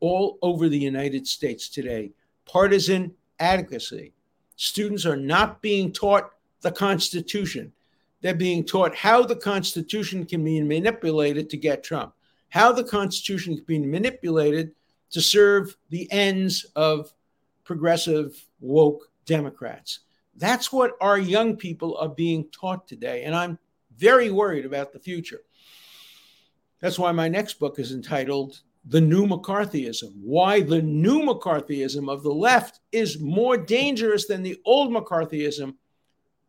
all 0.00 0.38
over 0.42 0.68
the 0.68 0.78
United 0.78 1.26
States 1.26 1.68
today 1.68 2.12
partisan 2.46 3.12
advocacy. 3.38 4.12
Students 4.56 5.06
are 5.06 5.16
not 5.16 5.62
being 5.62 5.92
taught 5.92 6.30
the 6.60 6.70
Constitution. 6.70 7.72
They're 8.20 8.34
being 8.34 8.64
taught 8.64 8.94
how 8.94 9.22
the 9.22 9.36
Constitution 9.36 10.24
can 10.24 10.44
be 10.44 10.60
manipulated 10.60 11.50
to 11.50 11.56
get 11.56 11.82
Trump, 11.82 12.14
how 12.48 12.72
the 12.72 12.84
Constitution 12.84 13.56
can 13.56 13.64
be 13.64 13.78
manipulated 13.78 14.72
to 15.10 15.20
serve 15.20 15.76
the 15.90 16.10
ends 16.10 16.66
of 16.76 17.12
progressive, 17.64 18.46
woke 18.60 19.10
Democrats. 19.26 20.00
That's 20.36 20.72
what 20.72 20.92
our 21.00 21.18
young 21.18 21.56
people 21.56 21.96
are 21.98 22.08
being 22.08 22.48
taught 22.50 22.88
today. 22.88 23.24
And 23.24 23.34
I'm 23.34 23.58
very 23.96 24.30
worried 24.30 24.66
about 24.66 24.92
the 24.92 24.98
future. 24.98 25.42
That's 26.80 26.98
why 26.98 27.12
my 27.12 27.28
next 27.28 27.58
book 27.58 27.78
is 27.78 27.92
entitled 27.92 28.60
the 28.86 29.00
new 29.00 29.26
McCarthyism, 29.26 30.12
why 30.20 30.60
the 30.60 30.82
new 30.82 31.22
McCarthyism 31.22 32.10
of 32.10 32.22
the 32.22 32.32
left 32.32 32.80
is 32.92 33.18
more 33.18 33.56
dangerous 33.56 34.26
than 34.26 34.42
the 34.42 34.60
old 34.64 34.92
McCarthyism 34.92 35.74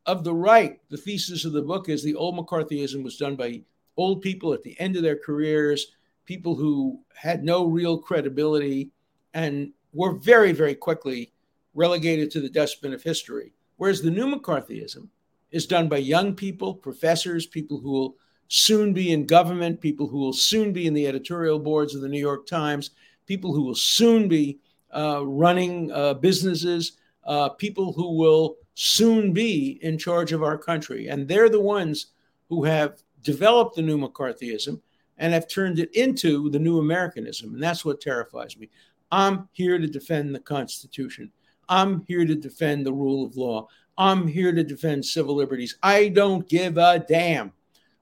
of 0.06 0.24
the 0.24 0.34
right. 0.34 0.80
The 0.90 0.98
thesis 0.98 1.46
of 1.46 1.54
the 1.54 1.62
book 1.62 1.88
is 1.88 2.04
the 2.04 2.16
old 2.16 2.36
McCarthyism 2.36 3.04
was 3.04 3.18
done 3.18 3.36
by 3.36 3.62
old 3.98 4.22
people 4.22 4.54
at 4.54 4.64
the 4.64 4.78
end 4.80 4.96
of 4.96 5.04
their 5.04 5.18
careers, 5.18 5.88
people 6.26 6.56
who 6.56 7.00
had 7.16 7.44
no 7.44 7.66
real 7.66 7.98
credibility 7.98 8.92
and 9.34 9.72
were 9.94 10.14
very, 10.14 10.52
very 10.52 10.76
quickly 10.76 11.32
relegated 11.74 12.32
to 12.32 12.42
the 12.42 12.50
dustbin 12.50 12.94
of 12.94 13.02
history. 13.04 13.54
Whereas 13.78 14.02
the 14.02 14.12
new 14.12 14.26
McCarthyism 14.26 15.08
is 15.52 15.66
done 15.66 15.88
by 15.88 15.98
young 15.98 16.36
people, 16.36 16.74
professors, 16.74 17.46
people 17.46 17.80
who 17.80 17.92
will 17.92 18.18
soon 18.48 18.94
be 18.94 19.12
in 19.12 19.26
government, 19.26 19.82
people 19.82 20.08
who 20.08 20.20
will 20.20 20.34
soon 20.34 20.72
be 20.72 20.88
in 20.88 20.94
the 20.94 21.08
editorial 21.08 21.60
boards 21.60 21.96
of 21.96 22.02
the 22.02 22.10
New 22.10 22.20
York 22.20 22.46
Times, 22.46 22.92
people 23.26 23.54
who 23.54 23.64
will 23.64 23.76
soon 23.76 24.28
be 24.28 24.60
uh, 24.96 25.26
running 25.26 25.92
uh, 25.92 26.14
businesses, 26.14 26.94
uh, 27.26 27.50
people 27.50 27.92
who 27.92 28.18
will 28.18 28.58
soon 28.76 29.34
be 29.34 29.80
in 29.82 29.98
charge 29.98 30.32
of 30.32 30.44
our 30.44 30.58
country. 30.58 31.08
And 31.08 31.28
they're 31.28 31.50
the 31.50 31.60
ones 31.60 32.08
who 32.50 32.64
have 32.66 33.02
developed 33.22 33.76
the 33.76 33.82
new 33.82 33.98
McCarthyism 33.98 34.80
and 35.18 35.34
have 35.34 35.48
turned 35.48 35.80
it 35.80 35.94
into 35.96 36.50
the 36.50 36.60
new 36.60 36.80
Americanism. 36.80 37.54
And 37.54 37.64
that's 37.64 37.84
what 37.86 38.02
terrifies 38.02 38.58
me. 38.58 38.70
I'm 39.12 39.50
here 39.54 39.78
to 39.78 39.88
defend 39.88 40.36
the 40.36 40.40
Constitution. 40.40 41.32
I'm 41.70 42.04
here 42.08 42.26
to 42.26 42.36
defend 42.36 42.86
the 42.86 42.94
rule 42.94 43.26
of 43.26 43.38
law. 43.38 43.68
I'm 43.98 44.28
here 44.28 44.52
to 44.52 44.64
defend 44.64 45.06
civil 45.06 45.36
liberties. 45.36 45.78
I 45.82 46.10
don't 46.10 46.48
give 46.48 46.78
a 46.78 47.00
damn 47.00 47.54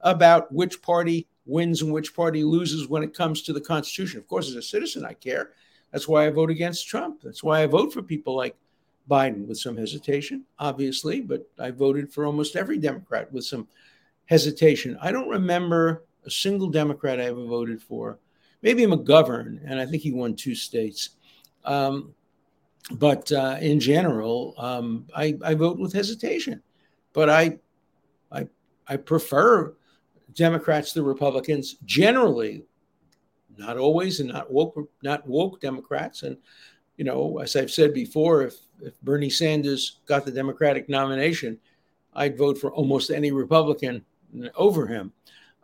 about 0.03 0.51
which 0.51 0.81
party 0.81 1.27
wins 1.45 1.81
and 1.81 1.91
which 1.91 2.15
party 2.15 2.43
loses 2.43 2.87
when 2.87 3.03
it 3.03 3.15
comes 3.15 3.41
to 3.41 3.53
the 3.53 3.61
Constitution. 3.61 4.19
Of 4.19 4.27
course, 4.27 4.49
as 4.49 4.55
a 4.55 4.61
citizen, 4.61 5.05
I 5.05 5.13
care. 5.13 5.51
That's 5.91 6.07
why 6.07 6.25
I 6.25 6.29
vote 6.29 6.49
against 6.49 6.87
Trump. 6.87 7.21
That's 7.23 7.43
why 7.43 7.61
I 7.61 7.67
vote 7.67 7.93
for 7.93 8.01
people 8.01 8.35
like 8.35 8.55
Biden 9.09 9.47
with 9.47 9.57
some 9.57 9.77
hesitation, 9.77 10.45
obviously, 10.59 11.21
but 11.21 11.49
I 11.59 11.71
voted 11.71 12.11
for 12.11 12.25
almost 12.25 12.55
every 12.55 12.77
Democrat 12.77 13.31
with 13.31 13.45
some 13.45 13.67
hesitation. 14.25 14.97
I 15.01 15.11
don't 15.11 15.29
remember 15.29 16.05
a 16.25 16.31
single 16.31 16.69
Democrat 16.69 17.19
I 17.19 17.25
ever 17.25 17.45
voted 17.45 17.81
for. 17.81 18.19
Maybe 18.61 18.83
McGovern, 18.83 19.59
and 19.65 19.79
I 19.79 19.85
think 19.85 20.03
he 20.03 20.13
won 20.13 20.35
two 20.35 20.55
states. 20.55 21.09
Um, 21.65 22.13
but 22.91 23.31
uh, 23.31 23.57
in 23.61 23.79
general, 23.79 24.53
um, 24.57 25.05
I, 25.15 25.37
I, 25.43 25.53
vote 25.53 25.79
with 25.79 25.93
hesitation. 25.93 26.61
But 27.13 27.29
I, 27.29 27.59
I, 28.31 28.47
I 28.87 28.97
prefer 28.97 29.73
Democrats 30.35 30.93
to 30.93 31.03
Republicans 31.03 31.77
generally, 31.85 32.63
not 33.57 33.77
always, 33.77 34.19
and 34.19 34.29
not 34.29 34.51
woke, 34.51 34.89
not 35.03 35.27
woke 35.27 35.61
Democrats. 35.61 36.23
And 36.23 36.37
you 36.97 37.05
know, 37.05 37.39
as 37.39 37.55
I've 37.55 37.71
said 37.71 37.93
before, 37.93 38.43
if 38.43 38.55
if 38.81 38.99
Bernie 39.01 39.29
Sanders 39.29 39.99
got 40.05 40.25
the 40.25 40.31
Democratic 40.31 40.89
nomination, 40.89 41.59
I'd 42.13 42.37
vote 42.37 42.57
for 42.57 42.71
almost 42.73 43.09
any 43.09 43.31
Republican 43.31 44.05
over 44.55 44.87
him. 44.87 45.11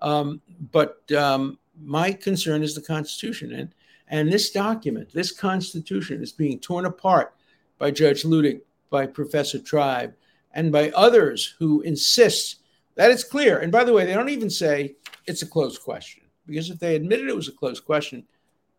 Um, 0.02 0.42
but 0.72 1.12
um, 1.12 1.60
my 1.82 2.12
concern 2.12 2.64
is 2.64 2.76
the 2.76 2.82
Constitution, 2.82 3.54
and 3.54 3.74
and 4.08 4.32
this 4.32 4.52
document, 4.52 5.12
this 5.14 5.32
Constitution, 5.32 6.22
is 6.24 6.32
being 6.32 6.60
torn 6.60 6.86
apart 6.86 7.36
by 7.78 7.92
Judge 7.92 8.24
Luttig, 8.24 8.62
by 8.90 9.06
Professor 9.06 9.60
Tribe, 9.60 10.14
and 10.54 10.72
by 10.72 10.90
others 10.92 11.56
who 11.60 11.82
insist 11.82 12.58
that 13.00 13.12
it's 13.12 13.24
clear. 13.24 13.60
And 13.60 13.72
by 13.72 13.86
the 13.86 13.94
way, 13.94 14.06
they 14.06 14.14
don't 14.14 14.28
even 14.28 14.50
say 14.50 14.96
it's 15.26 15.42
a 15.42 15.48
closed 15.48 15.82
question, 15.82 16.24
because 16.46 16.70
if 16.70 16.80
they 16.80 16.98
admitted 16.98 17.30
it 17.30 17.36
was 17.36 17.48
a 17.48 17.54
closed 17.54 17.86
question, 17.86 18.26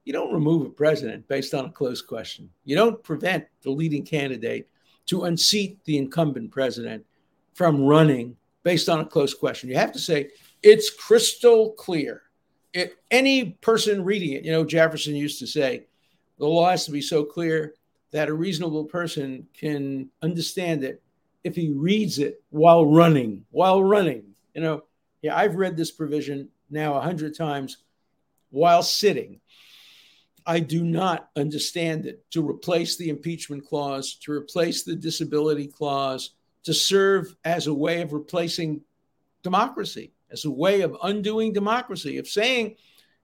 you 0.05 0.13
don't 0.13 0.35
remove 0.35 0.67
a 0.67 0.69
president 0.69 1.27
based 1.27 1.55
on 1.55 1.65
a 1.65 1.71
closed 1.71 2.07
question. 2.07 2.51
You 2.65 2.77
don't 2.77 3.03
prevent 3.03 3.47
the 3.63 3.71
leading 3.71 4.05
candidate 4.05 4.69
to 5.07 5.25
unseat 5.25 5.83
the 5.87 5.97
incumbent 5.97 6.51
president 6.51 7.07
from 7.55 7.83
running 7.83 8.37
based 8.63 8.91
on 8.91 9.01
a 9.01 9.07
closed 9.07 9.39
question. 9.39 9.71
You 9.71 9.77
have 9.77 9.93
to 9.93 9.99
say 9.99 10.29
it's 10.63 10.91
crystal 10.91 11.71
clear. 11.73 12.25
Any 13.11 13.53
person 13.63 14.05
reading 14.05 14.33
it, 14.33 14.45
you 14.45 14.53
know, 14.53 14.67
Jefferson 14.67 15.17
used 15.17 15.39
to 15.39 15.47
say, 15.47 15.87
the 16.39 16.47
law 16.47 16.69
has 16.69 16.85
to 16.85 16.91
be 16.91 17.01
so 17.01 17.25
clear 17.25 17.75
that 18.11 18.29
a 18.29 18.35
reasonable 18.35 18.85
person 18.85 19.47
can 19.59 20.11
understand 20.21 20.85
it 20.85 21.03
if 21.45 21.57
he 21.57 21.71
reads 21.71 22.19
it 22.19 22.43
while 22.51 22.87
running, 22.87 23.45
while 23.51 23.83
running. 23.83 24.25
You 24.55 24.63
know, 24.63 24.85
yeah, 25.23 25.37
I've 25.37 25.55
read 25.55 25.77
this 25.77 25.91
provision 25.91 26.49
now 26.71 26.95
a 26.95 27.01
hundred 27.01 27.37
times 27.37 27.79
while 28.51 28.83
sitting. 28.83 29.41
I 30.47 30.61
do 30.61 30.83
not 30.83 31.29
understand 31.37 32.07
it 32.07 32.25
to 32.33 32.49
replace 32.49 32.97
the 32.97 33.11
impeachment 33.11 33.67
clause, 33.67 34.15
to 34.23 34.33
replace 34.33 34.83
the 34.83 34.97
disability 34.97 35.69
clause, 35.69 36.31
to 36.65 36.75
serve 36.75 37.35
as 37.45 37.67
a 37.67 37.75
way 37.75 38.03
of 38.03 38.13
replacing 38.13 38.81
democracy, 39.43 40.13
as 40.31 40.45
a 40.45 40.51
way 40.51 40.81
of 40.81 40.97
undoing 41.03 41.53
democracy, 41.53 42.19
of 42.19 42.27
saying, 42.27 42.77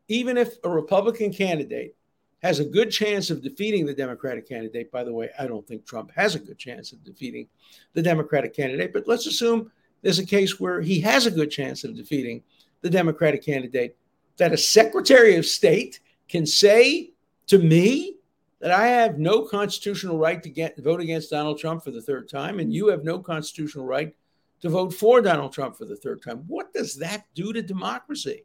even 0.09 0.37
if 0.37 0.55
a 0.63 0.69
Republican 0.69 1.33
candidate 1.33 1.97
has 2.43 2.59
a 2.61 2.65
good 2.65 2.91
chance 2.91 3.31
of 3.31 3.43
defeating 3.43 3.87
the 3.87 3.95
Democratic 3.95 4.49
candidate, 4.49 4.91
by 4.93 5.03
the 5.03 5.13
way, 5.13 5.31
I 5.39 5.47
don't 5.47 5.67
think 5.67 5.87
Trump 5.87 6.11
has 6.15 6.35
a 6.35 6.39
good 6.39 6.59
chance 6.59 6.93
of 6.93 7.03
defeating 7.03 7.49
the 7.95 8.03
Democratic 8.03 8.55
candidate, 8.55 8.93
but 8.93 9.09
let's 9.09 9.27
assume 9.27 9.73
there's 10.03 10.19
a 10.19 10.27
case 10.27 10.61
where 10.61 10.81
he 10.81 11.01
has 11.01 11.27
a 11.27 11.31
good 11.31 11.51
chance 11.51 11.83
of 11.83 11.97
defeating 11.97 12.43
the 12.83 12.91
Democratic 12.91 13.43
candidate, 13.43 13.97
that 14.37 14.53
a 14.53 14.57
Secretary 14.57 15.37
of 15.37 15.47
State 15.47 16.01
can 16.29 16.45
say 16.45 17.11
to 17.47 17.59
me 17.59 18.17
that 18.61 18.71
I 18.71 18.87
have 18.87 19.19
no 19.19 19.43
constitutional 19.43 20.19
right 20.19 20.43
to 20.43 20.51
get 20.51 20.77
vote 20.79 21.01
against 21.01 21.31
Donald 21.31 21.59
Trump 21.59 21.83
for 21.83 21.91
the 21.91 22.03
third 22.03 22.29
time, 22.29 22.61
and 22.61 22.73
you 22.73 22.89
have 22.89 23.03
no 23.03 23.19
constitutional 23.19 23.87
right 23.87 24.15
to 24.61 24.69
vote 24.69 24.93
for 24.93 25.21
Donald 25.21 25.53
Trump 25.53 25.77
for 25.77 25.85
the 25.85 25.97
third 25.97 26.23
time. 26.23 26.45
What 26.47 26.73
does 26.73 26.97
that 26.97 27.27
do 27.35 27.53
to 27.53 27.63
democracy? 27.63 28.45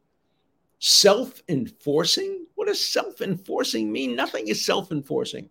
Self 0.84 1.44
enforcing? 1.48 2.44
What 2.56 2.66
does 2.66 2.84
self 2.84 3.20
enforcing 3.20 3.92
mean? 3.92 4.16
Nothing 4.16 4.48
is 4.48 4.66
self 4.66 4.90
enforcing 4.90 5.48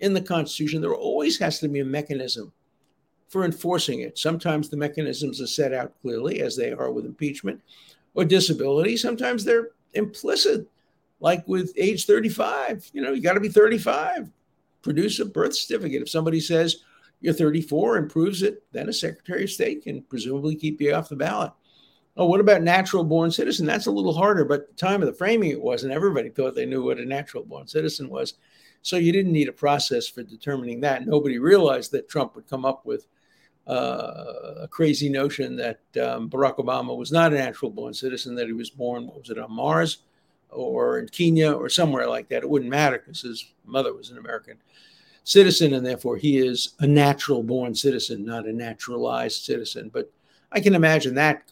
in 0.00 0.12
the 0.12 0.20
Constitution. 0.20 0.82
There 0.82 0.94
always 0.94 1.38
has 1.38 1.58
to 1.60 1.68
be 1.68 1.80
a 1.80 1.84
mechanism 1.86 2.52
for 3.28 3.46
enforcing 3.46 4.00
it. 4.00 4.18
Sometimes 4.18 4.68
the 4.68 4.76
mechanisms 4.76 5.40
are 5.40 5.46
set 5.46 5.72
out 5.72 5.94
clearly, 6.02 6.42
as 6.42 6.54
they 6.54 6.70
are 6.70 6.92
with 6.92 7.06
impeachment 7.06 7.62
or 8.12 8.26
disability. 8.26 8.98
Sometimes 8.98 9.42
they're 9.42 9.70
implicit 9.94 10.68
like 11.18 11.48
with 11.48 11.72
age 11.78 12.04
35. 12.04 12.90
You 12.92 13.00
know, 13.00 13.12
you 13.12 13.22
got 13.22 13.32
to 13.32 13.40
be 13.40 13.48
35. 13.48 14.30
Produce 14.82 15.18
a 15.18 15.24
birth 15.24 15.56
certificate. 15.56 16.02
If 16.02 16.10
somebody 16.10 16.40
says 16.40 16.82
you're 17.22 17.32
34 17.32 17.96
and 17.96 18.10
proves 18.10 18.42
it, 18.42 18.62
then 18.72 18.90
a 18.90 18.92
Secretary 18.92 19.44
of 19.44 19.50
State 19.50 19.84
can 19.84 20.02
presumably 20.02 20.56
keep 20.56 20.78
you 20.82 20.92
off 20.92 21.08
the 21.08 21.16
ballot. 21.16 21.52
Oh, 22.16 22.26
what 22.26 22.40
about 22.40 22.62
natural 22.62 23.02
born 23.02 23.30
citizen? 23.30 23.66
That's 23.66 23.86
a 23.86 23.90
little 23.90 24.14
harder, 24.14 24.44
but 24.44 24.68
the 24.68 24.74
time 24.74 25.02
of 25.02 25.06
the 25.06 25.14
framing, 25.14 25.50
it 25.50 25.60
wasn't. 25.60 25.92
Everybody 25.92 26.28
thought 26.28 26.54
they 26.54 26.66
knew 26.66 26.84
what 26.84 26.98
a 26.98 27.04
natural 27.04 27.44
born 27.44 27.66
citizen 27.66 28.08
was. 28.08 28.34
So 28.82 28.96
you 28.96 29.12
didn't 29.12 29.32
need 29.32 29.48
a 29.48 29.52
process 29.52 30.06
for 30.06 30.22
determining 30.22 30.80
that. 30.82 31.06
Nobody 31.06 31.38
realized 31.38 31.90
that 31.92 32.08
Trump 32.08 32.36
would 32.36 32.48
come 32.48 32.64
up 32.64 32.86
with 32.86 33.06
uh, 33.66 34.60
a 34.60 34.68
crazy 34.70 35.08
notion 35.08 35.56
that 35.56 35.80
um, 36.00 36.28
Barack 36.28 36.58
Obama 36.58 36.96
was 36.96 37.10
not 37.10 37.32
a 37.32 37.36
natural 37.36 37.70
born 37.70 37.94
citizen, 37.94 38.34
that 38.36 38.46
he 38.46 38.52
was 38.52 38.70
born, 38.70 39.06
what 39.06 39.18
was 39.18 39.30
it, 39.30 39.38
on 39.38 39.52
Mars? 39.52 39.98
or 40.54 40.98
in 40.98 41.08
Kenya 41.08 41.52
or 41.52 41.68
somewhere 41.68 42.08
like 42.08 42.28
that. 42.28 42.42
It 42.42 42.48
wouldn't 42.48 42.70
matter 42.70 42.98
because 42.98 43.22
his 43.22 43.52
mother 43.64 43.92
was 43.92 44.10
an 44.10 44.18
American 44.18 44.56
citizen, 45.24 45.74
and 45.74 45.84
therefore 45.84 46.16
he 46.16 46.38
is 46.38 46.74
a 46.80 46.86
natural 46.86 47.42
born 47.42 47.74
citizen, 47.74 48.24
not 48.24 48.46
a 48.46 48.52
naturalized 48.52 49.44
citizen. 49.44 49.90
But 49.92 50.10
I 50.54 50.60
can 50.60 50.76
imagine 50.76 51.16
that 51.16 51.42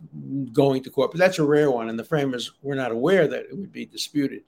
going 0.53 0.83
to 0.85 0.91
court, 0.91 1.11
but 1.11 1.19
that's 1.19 1.41
a 1.41 1.45
rare 1.45 1.71
one, 1.73 1.89
and 1.89 1.99
the 1.99 2.05
framers 2.05 2.53
were 2.63 2.77
not 2.77 2.93
aware 2.93 3.27
that 3.27 3.47
it 3.47 3.57
would 3.57 3.73
be 3.73 3.85
disputed. 3.85 4.45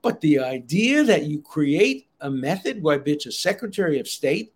But 0.00 0.20
the 0.20 0.38
idea 0.40 1.04
that 1.04 1.24
you 1.26 1.42
create 1.42 2.08
a 2.20 2.30
method 2.30 2.82
by 2.82 2.96
which 2.96 3.26
a 3.26 3.32
Secretary 3.32 4.00
of 4.00 4.08
State 4.08 4.54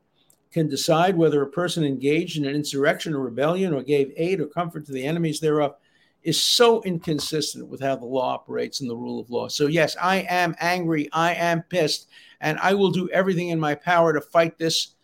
can 0.50 0.68
decide 0.68 1.16
whether 1.16 1.42
a 1.42 1.50
person 1.50 1.84
engaged 1.84 2.38
in 2.38 2.46
an 2.46 2.54
insurrection 2.54 3.14
or 3.14 3.20
rebellion 3.20 3.74
or 3.74 3.82
gave 3.82 4.10
aid 4.16 4.40
or 4.40 4.46
comfort 4.46 4.86
to 4.86 4.92
the 4.92 5.04
enemies 5.04 5.38
thereof 5.38 5.74
is 6.22 6.42
so 6.42 6.82
inconsistent 6.82 7.68
with 7.68 7.80
how 7.80 7.94
the 7.94 8.06
law 8.06 8.32
operates 8.32 8.80
and 8.80 8.88
the 8.88 8.96
rule 8.96 9.20
of 9.20 9.30
law. 9.30 9.48
So, 9.48 9.66
yes, 9.66 9.96
I 10.00 10.26
am 10.28 10.56
angry. 10.60 11.08
I 11.12 11.34
am 11.34 11.62
pissed. 11.62 12.08
And 12.40 12.58
I 12.58 12.74
will 12.74 12.90
do 12.90 13.08
everything 13.10 13.50
in 13.50 13.60
my 13.60 13.74
power 13.74 14.12
to 14.12 14.20
fight 14.20 14.58
this 14.58 14.94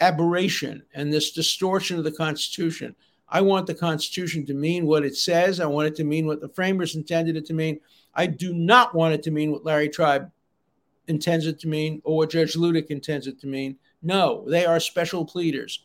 aberration 0.00 0.82
and 0.94 1.12
this 1.12 1.32
distortion 1.32 1.98
of 1.98 2.04
the 2.04 2.12
Constitution. 2.12 2.94
I 3.28 3.40
want 3.40 3.66
the 3.66 3.74
Constitution 3.74 4.46
to 4.46 4.54
mean 4.54 4.86
what 4.86 5.04
it 5.04 5.16
says. 5.16 5.60
I 5.60 5.66
want 5.66 5.88
it 5.88 5.96
to 5.96 6.04
mean 6.04 6.26
what 6.26 6.40
the 6.40 6.48
framers 6.48 6.94
intended 6.94 7.36
it 7.36 7.46
to 7.46 7.54
mean. 7.54 7.80
I 8.14 8.26
do 8.26 8.52
not 8.52 8.94
want 8.94 9.14
it 9.14 9.22
to 9.24 9.30
mean 9.30 9.50
what 9.50 9.64
Larry 9.64 9.88
Tribe 9.88 10.30
intends 11.08 11.46
it 11.46 11.58
to 11.60 11.68
mean 11.68 12.00
or 12.04 12.18
what 12.18 12.30
Judge 12.30 12.54
Luttig 12.54 12.86
intends 12.86 13.26
it 13.26 13.40
to 13.40 13.46
mean. 13.46 13.76
No, 14.02 14.44
they 14.48 14.64
are 14.64 14.80
special 14.80 15.24
pleaders. 15.24 15.84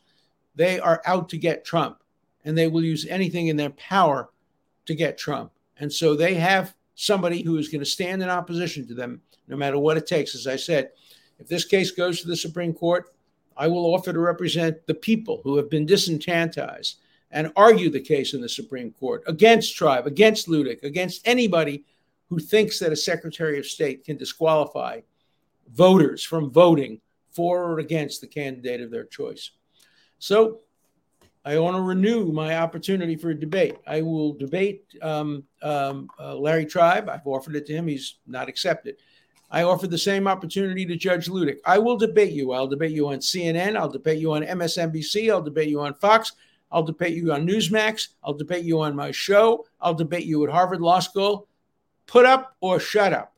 They 0.55 0.79
are 0.79 1.01
out 1.05 1.29
to 1.29 1.37
get 1.37 1.65
Trump, 1.65 2.03
and 2.45 2.57
they 2.57 2.67
will 2.67 2.83
use 2.83 3.05
anything 3.07 3.47
in 3.47 3.57
their 3.57 3.69
power 3.71 4.29
to 4.85 4.95
get 4.95 5.17
Trump. 5.17 5.51
And 5.79 5.91
so 5.91 6.15
they 6.15 6.35
have 6.35 6.75
somebody 6.95 7.41
who 7.41 7.57
is 7.57 7.69
going 7.69 7.79
to 7.79 7.85
stand 7.85 8.21
in 8.21 8.29
opposition 8.29 8.87
to 8.87 8.93
them 8.93 9.21
no 9.47 9.57
matter 9.57 9.79
what 9.79 9.97
it 9.97 10.05
takes. 10.05 10.35
As 10.35 10.45
I 10.45 10.55
said, 10.55 10.91
if 11.39 11.47
this 11.47 11.65
case 11.65 11.91
goes 11.91 12.21
to 12.21 12.27
the 12.27 12.35
Supreme 12.35 12.73
Court, 12.73 13.13
I 13.57 13.67
will 13.67 13.93
offer 13.93 14.13
to 14.13 14.19
represent 14.19 14.85
the 14.85 14.93
people 14.93 15.41
who 15.43 15.57
have 15.57 15.69
been 15.69 15.85
disenfranchised 15.85 16.97
and 17.31 17.51
argue 17.55 17.89
the 17.89 17.99
case 17.99 18.33
in 18.33 18.41
the 18.41 18.49
Supreme 18.49 18.91
Court 18.91 19.23
against 19.27 19.75
Tribe, 19.75 20.07
against 20.07 20.47
Luttig, 20.47 20.83
against 20.83 21.27
anybody 21.27 21.85
who 22.29 22.39
thinks 22.39 22.79
that 22.79 22.91
a 22.91 22.95
Secretary 22.95 23.57
of 23.59 23.65
State 23.65 24.03
can 24.03 24.17
disqualify 24.17 25.01
voters 25.73 26.23
from 26.23 26.51
voting 26.51 26.99
for 27.31 27.63
or 27.63 27.79
against 27.79 28.21
the 28.21 28.27
candidate 28.27 28.81
of 28.81 28.91
their 28.91 29.05
choice. 29.05 29.51
So 30.19 30.59
I 31.43 31.57
want 31.57 31.75
to 31.75 31.81
renew 31.81 32.31
my 32.31 32.57
opportunity 32.57 33.15
for 33.15 33.31
a 33.31 33.39
debate. 33.39 33.77
I 33.87 34.01
will 34.01 34.33
debate 34.33 34.85
um, 35.01 35.43
um, 35.63 36.09
uh, 36.19 36.35
Larry 36.35 36.65
Tribe. 36.65 37.09
I've 37.09 37.25
offered 37.25 37.55
it 37.55 37.65
to 37.67 37.73
him. 37.73 37.87
He's 37.87 38.15
not 38.27 38.47
accepted. 38.47 38.97
I 39.49 39.63
offered 39.63 39.91
the 39.91 39.97
same 39.97 40.27
opportunity 40.27 40.85
to 40.85 40.95
Judge 40.95 41.27
Luttig. 41.27 41.57
I 41.65 41.77
will 41.79 41.97
debate 41.97 42.31
you. 42.31 42.51
I'll 42.53 42.67
debate 42.67 42.91
you 42.91 43.09
on 43.09 43.17
CNN. 43.17 43.75
I'll 43.75 43.89
debate 43.89 44.19
you 44.19 44.33
on 44.33 44.43
MSNBC. 44.43 45.31
I'll 45.31 45.41
debate 45.41 45.67
you 45.67 45.81
on 45.81 45.93
Fox. 45.95 46.33
I'll 46.71 46.83
debate 46.83 47.15
you 47.15 47.33
on 47.33 47.47
Newsmax. 47.47 48.09
I'll 48.23 48.33
debate 48.33 48.63
you 48.63 48.81
on 48.81 48.95
my 48.95 49.11
show. 49.11 49.65
I'll 49.79 49.93
debate 49.93 50.25
you 50.25 50.43
at 50.45 50.51
Harvard 50.51 50.81
Law 50.81 50.99
School. 50.99 51.47
Put 52.05 52.25
up 52.25 52.55
or 52.61 52.79
shut 52.79 53.13
up. 53.13 53.33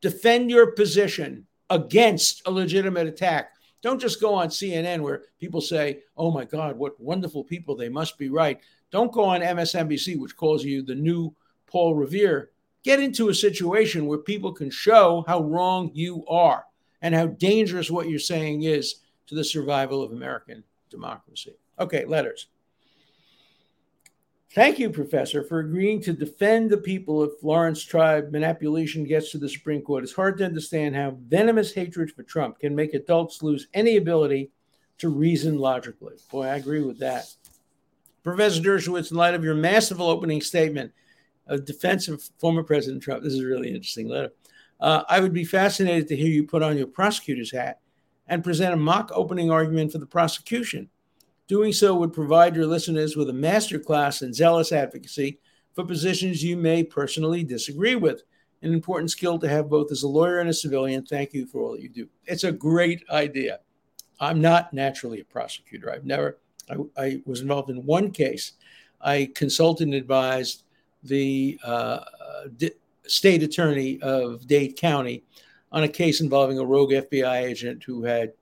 Defend 0.00 0.50
your 0.50 0.72
position 0.72 1.46
against 1.70 2.42
a 2.46 2.50
legitimate 2.50 3.06
attack 3.06 3.52
Don't 3.82 4.00
just 4.00 4.20
go 4.20 4.32
on 4.34 4.48
CNN 4.48 5.00
where 5.00 5.22
people 5.40 5.60
say, 5.60 6.02
oh 6.16 6.30
my 6.30 6.44
God, 6.44 6.76
what 6.76 6.98
wonderful 7.00 7.42
people, 7.42 7.76
they 7.76 7.88
must 7.88 8.16
be 8.16 8.28
right. 8.28 8.60
Don't 8.90 9.12
go 9.12 9.24
on 9.24 9.40
MSNBC, 9.40 10.18
which 10.18 10.36
calls 10.36 10.64
you 10.64 10.82
the 10.82 10.94
new 10.94 11.34
Paul 11.66 11.94
Revere. 11.96 12.50
Get 12.84 13.00
into 13.00 13.28
a 13.28 13.34
situation 13.34 14.06
where 14.06 14.18
people 14.18 14.52
can 14.52 14.70
show 14.70 15.24
how 15.26 15.42
wrong 15.42 15.90
you 15.94 16.24
are 16.26 16.64
and 17.00 17.14
how 17.14 17.26
dangerous 17.26 17.90
what 17.90 18.08
you're 18.08 18.18
saying 18.18 18.62
is 18.62 18.96
to 19.26 19.34
the 19.34 19.44
survival 19.44 20.02
of 20.02 20.12
American 20.12 20.62
democracy. 20.90 21.56
Okay, 21.78 22.04
letters. 22.04 22.48
Thank 24.54 24.78
you, 24.78 24.90
Professor, 24.90 25.42
for 25.42 25.60
agreeing 25.60 26.02
to 26.02 26.12
defend 26.12 26.68
the 26.68 26.76
people 26.76 27.24
if 27.24 27.42
Lawrence 27.42 27.82
Tribe 27.82 28.30
manipulation 28.32 29.02
gets 29.02 29.30
to 29.30 29.38
the 29.38 29.48
Supreme 29.48 29.80
Court. 29.80 30.04
It's 30.04 30.12
hard 30.12 30.36
to 30.38 30.44
understand 30.44 30.94
how 30.94 31.16
venomous 31.26 31.72
hatred 31.72 32.12
for 32.12 32.22
Trump 32.22 32.58
can 32.58 32.74
make 32.74 32.92
adults 32.92 33.42
lose 33.42 33.68
any 33.72 33.96
ability 33.96 34.50
to 34.98 35.08
reason 35.08 35.56
logically. 35.56 36.16
Boy, 36.30 36.48
I 36.48 36.56
agree 36.56 36.82
with 36.82 36.98
that. 36.98 37.34
Professor 38.22 38.60
Dershowitz, 38.60 39.10
in 39.10 39.16
light 39.16 39.32
of 39.32 39.42
your 39.42 39.54
masterful 39.54 40.06
opening 40.06 40.42
statement 40.42 40.92
of 41.46 41.64
defense 41.64 42.08
of 42.08 42.22
former 42.38 42.62
President 42.62 43.02
Trump, 43.02 43.22
this 43.22 43.32
is 43.32 43.40
a 43.40 43.46
really 43.46 43.68
interesting 43.68 44.06
letter. 44.06 44.32
Uh, 44.80 45.02
I 45.08 45.20
would 45.20 45.32
be 45.32 45.44
fascinated 45.44 46.08
to 46.08 46.16
hear 46.16 46.28
you 46.28 46.46
put 46.46 46.62
on 46.62 46.76
your 46.76 46.88
prosecutor's 46.88 47.52
hat 47.52 47.80
and 48.28 48.44
present 48.44 48.74
a 48.74 48.76
mock 48.76 49.12
opening 49.14 49.50
argument 49.50 49.92
for 49.92 49.98
the 49.98 50.04
prosecution. 50.04 50.90
Doing 51.52 51.74
so 51.74 51.94
would 51.96 52.14
provide 52.14 52.56
your 52.56 52.64
listeners 52.64 53.14
with 53.14 53.28
a 53.28 53.34
masterclass 53.34 54.22
in 54.22 54.32
zealous 54.32 54.72
advocacy 54.72 55.38
for 55.74 55.84
positions 55.84 56.42
you 56.42 56.56
may 56.56 56.82
personally 56.82 57.44
disagree 57.44 57.94
with. 57.94 58.22
An 58.62 58.72
important 58.72 59.10
skill 59.10 59.38
to 59.38 59.46
have 59.46 59.68
both 59.68 59.92
as 59.92 60.02
a 60.02 60.08
lawyer 60.08 60.38
and 60.38 60.48
a 60.48 60.54
civilian. 60.54 61.04
Thank 61.04 61.34
you 61.34 61.44
for 61.44 61.60
all 61.60 61.72
that 61.72 61.82
you 61.82 61.90
do. 61.90 62.08
It's 62.24 62.44
a 62.44 62.52
great 62.52 63.04
idea. 63.10 63.60
I'm 64.18 64.40
not 64.40 64.72
naturally 64.72 65.20
a 65.20 65.26
prosecutor. 65.26 65.92
I've 65.92 66.06
never, 66.06 66.38
I, 66.70 66.76
I 66.96 67.22
was 67.26 67.42
involved 67.42 67.68
in 67.68 67.84
one 67.84 68.12
case. 68.12 68.52
I 69.02 69.30
consulted 69.34 69.88
and 69.88 69.94
advised 69.94 70.64
the 71.02 71.60
uh, 71.62 72.04
state 73.06 73.42
attorney 73.42 74.00
of 74.00 74.46
Dade 74.46 74.78
County 74.78 75.22
on 75.70 75.82
a 75.82 75.88
case 75.88 76.22
involving 76.22 76.58
a 76.58 76.64
rogue 76.64 76.92
FBI 76.92 77.42
agent 77.42 77.84
who 77.84 78.04
had 78.04 78.32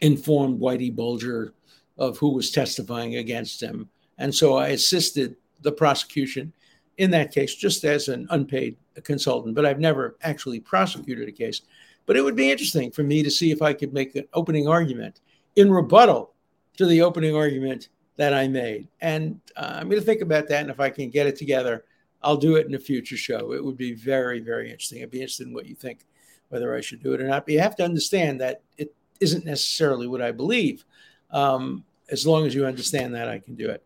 informed 0.00 0.60
Whitey 0.60 0.94
Bulger 0.94 1.52
of 2.00 2.18
who 2.18 2.30
was 2.30 2.50
testifying 2.50 3.16
against 3.16 3.62
him. 3.62 3.88
And 4.18 4.34
so 4.34 4.56
I 4.56 4.68
assisted 4.68 5.36
the 5.60 5.70
prosecution 5.70 6.52
in 6.98 7.10
that 7.12 7.32
case 7.32 7.54
just 7.54 7.84
as 7.84 8.08
an 8.08 8.26
unpaid 8.30 8.76
consultant, 9.04 9.54
but 9.54 9.64
I've 9.64 9.78
never 9.78 10.16
actually 10.22 10.60
prosecuted 10.60 11.28
a 11.28 11.32
case. 11.32 11.62
But 12.06 12.16
it 12.16 12.22
would 12.22 12.34
be 12.34 12.50
interesting 12.50 12.90
for 12.90 13.02
me 13.02 13.22
to 13.22 13.30
see 13.30 13.52
if 13.52 13.62
I 13.62 13.74
could 13.74 13.92
make 13.92 14.16
an 14.16 14.26
opening 14.32 14.66
argument 14.66 15.20
in 15.56 15.70
rebuttal 15.70 16.32
to 16.78 16.86
the 16.86 17.02
opening 17.02 17.36
argument 17.36 17.88
that 18.16 18.34
I 18.34 18.48
made. 18.48 18.88
And 19.00 19.40
uh, 19.56 19.76
I'm 19.76 19.88
going 19.88 20.00
to 20.00 20.06
think 20.06 20.22
about 20.22 20.48
that. 20.48 20.62
And 20.62 20.70
if 20.70 20.80
I 20.80 20.90
can 20.90 21.10
get 21.10 21.26
it 21.26 21.36
together, 21.36 21.84
I'll 22.22 22.36
do 22.36 22.56
it 22.56 22.66
in 22.66 22.74
a 22.74 22.78
future 22.78 23.16
show. 23.16 23.52
It 23.52 23.64
would 23.64 23.76
be 23.76 23.94
very, 23.94 24.40
very 24.40 24.70
interesting. 24.70 25.02
I'd 25.02 25.10
be 25.10 25.20
interested 25.20 25.46
in 25.46 25.54
what 25.54 25.66
you 25.66 25.74
think, 25.74 26.06
whether 26.48 26.74
I 26.74 26.80
should 26.80 27.02
do 27.02 27.12
it 27.12 27.20
or 27.20 27.28
not. 27.28 27.46
But 27.46 27.54
you 27.54 27.60
have 27.60 27.76
to 27.76 27.84
understand 27.84 28.40
that 28.40 28.62
it 28.76 28.94
isn't 29.20 29.44
necessarily 29.44 30.06
what 30.06 30.20
I 30.20 30.32
believe. 30.32 30.84
Um, 31.30 31.84
as 32.10 32.26
long 32.26 32.46
as 32.46 32.54
you 32.54 32.66
understand 32.66 33.14
that, 33.14 33.28
I 33.28 33.38
can 33.38 33.54
do 33.54 33.68
it. 33.68 33.84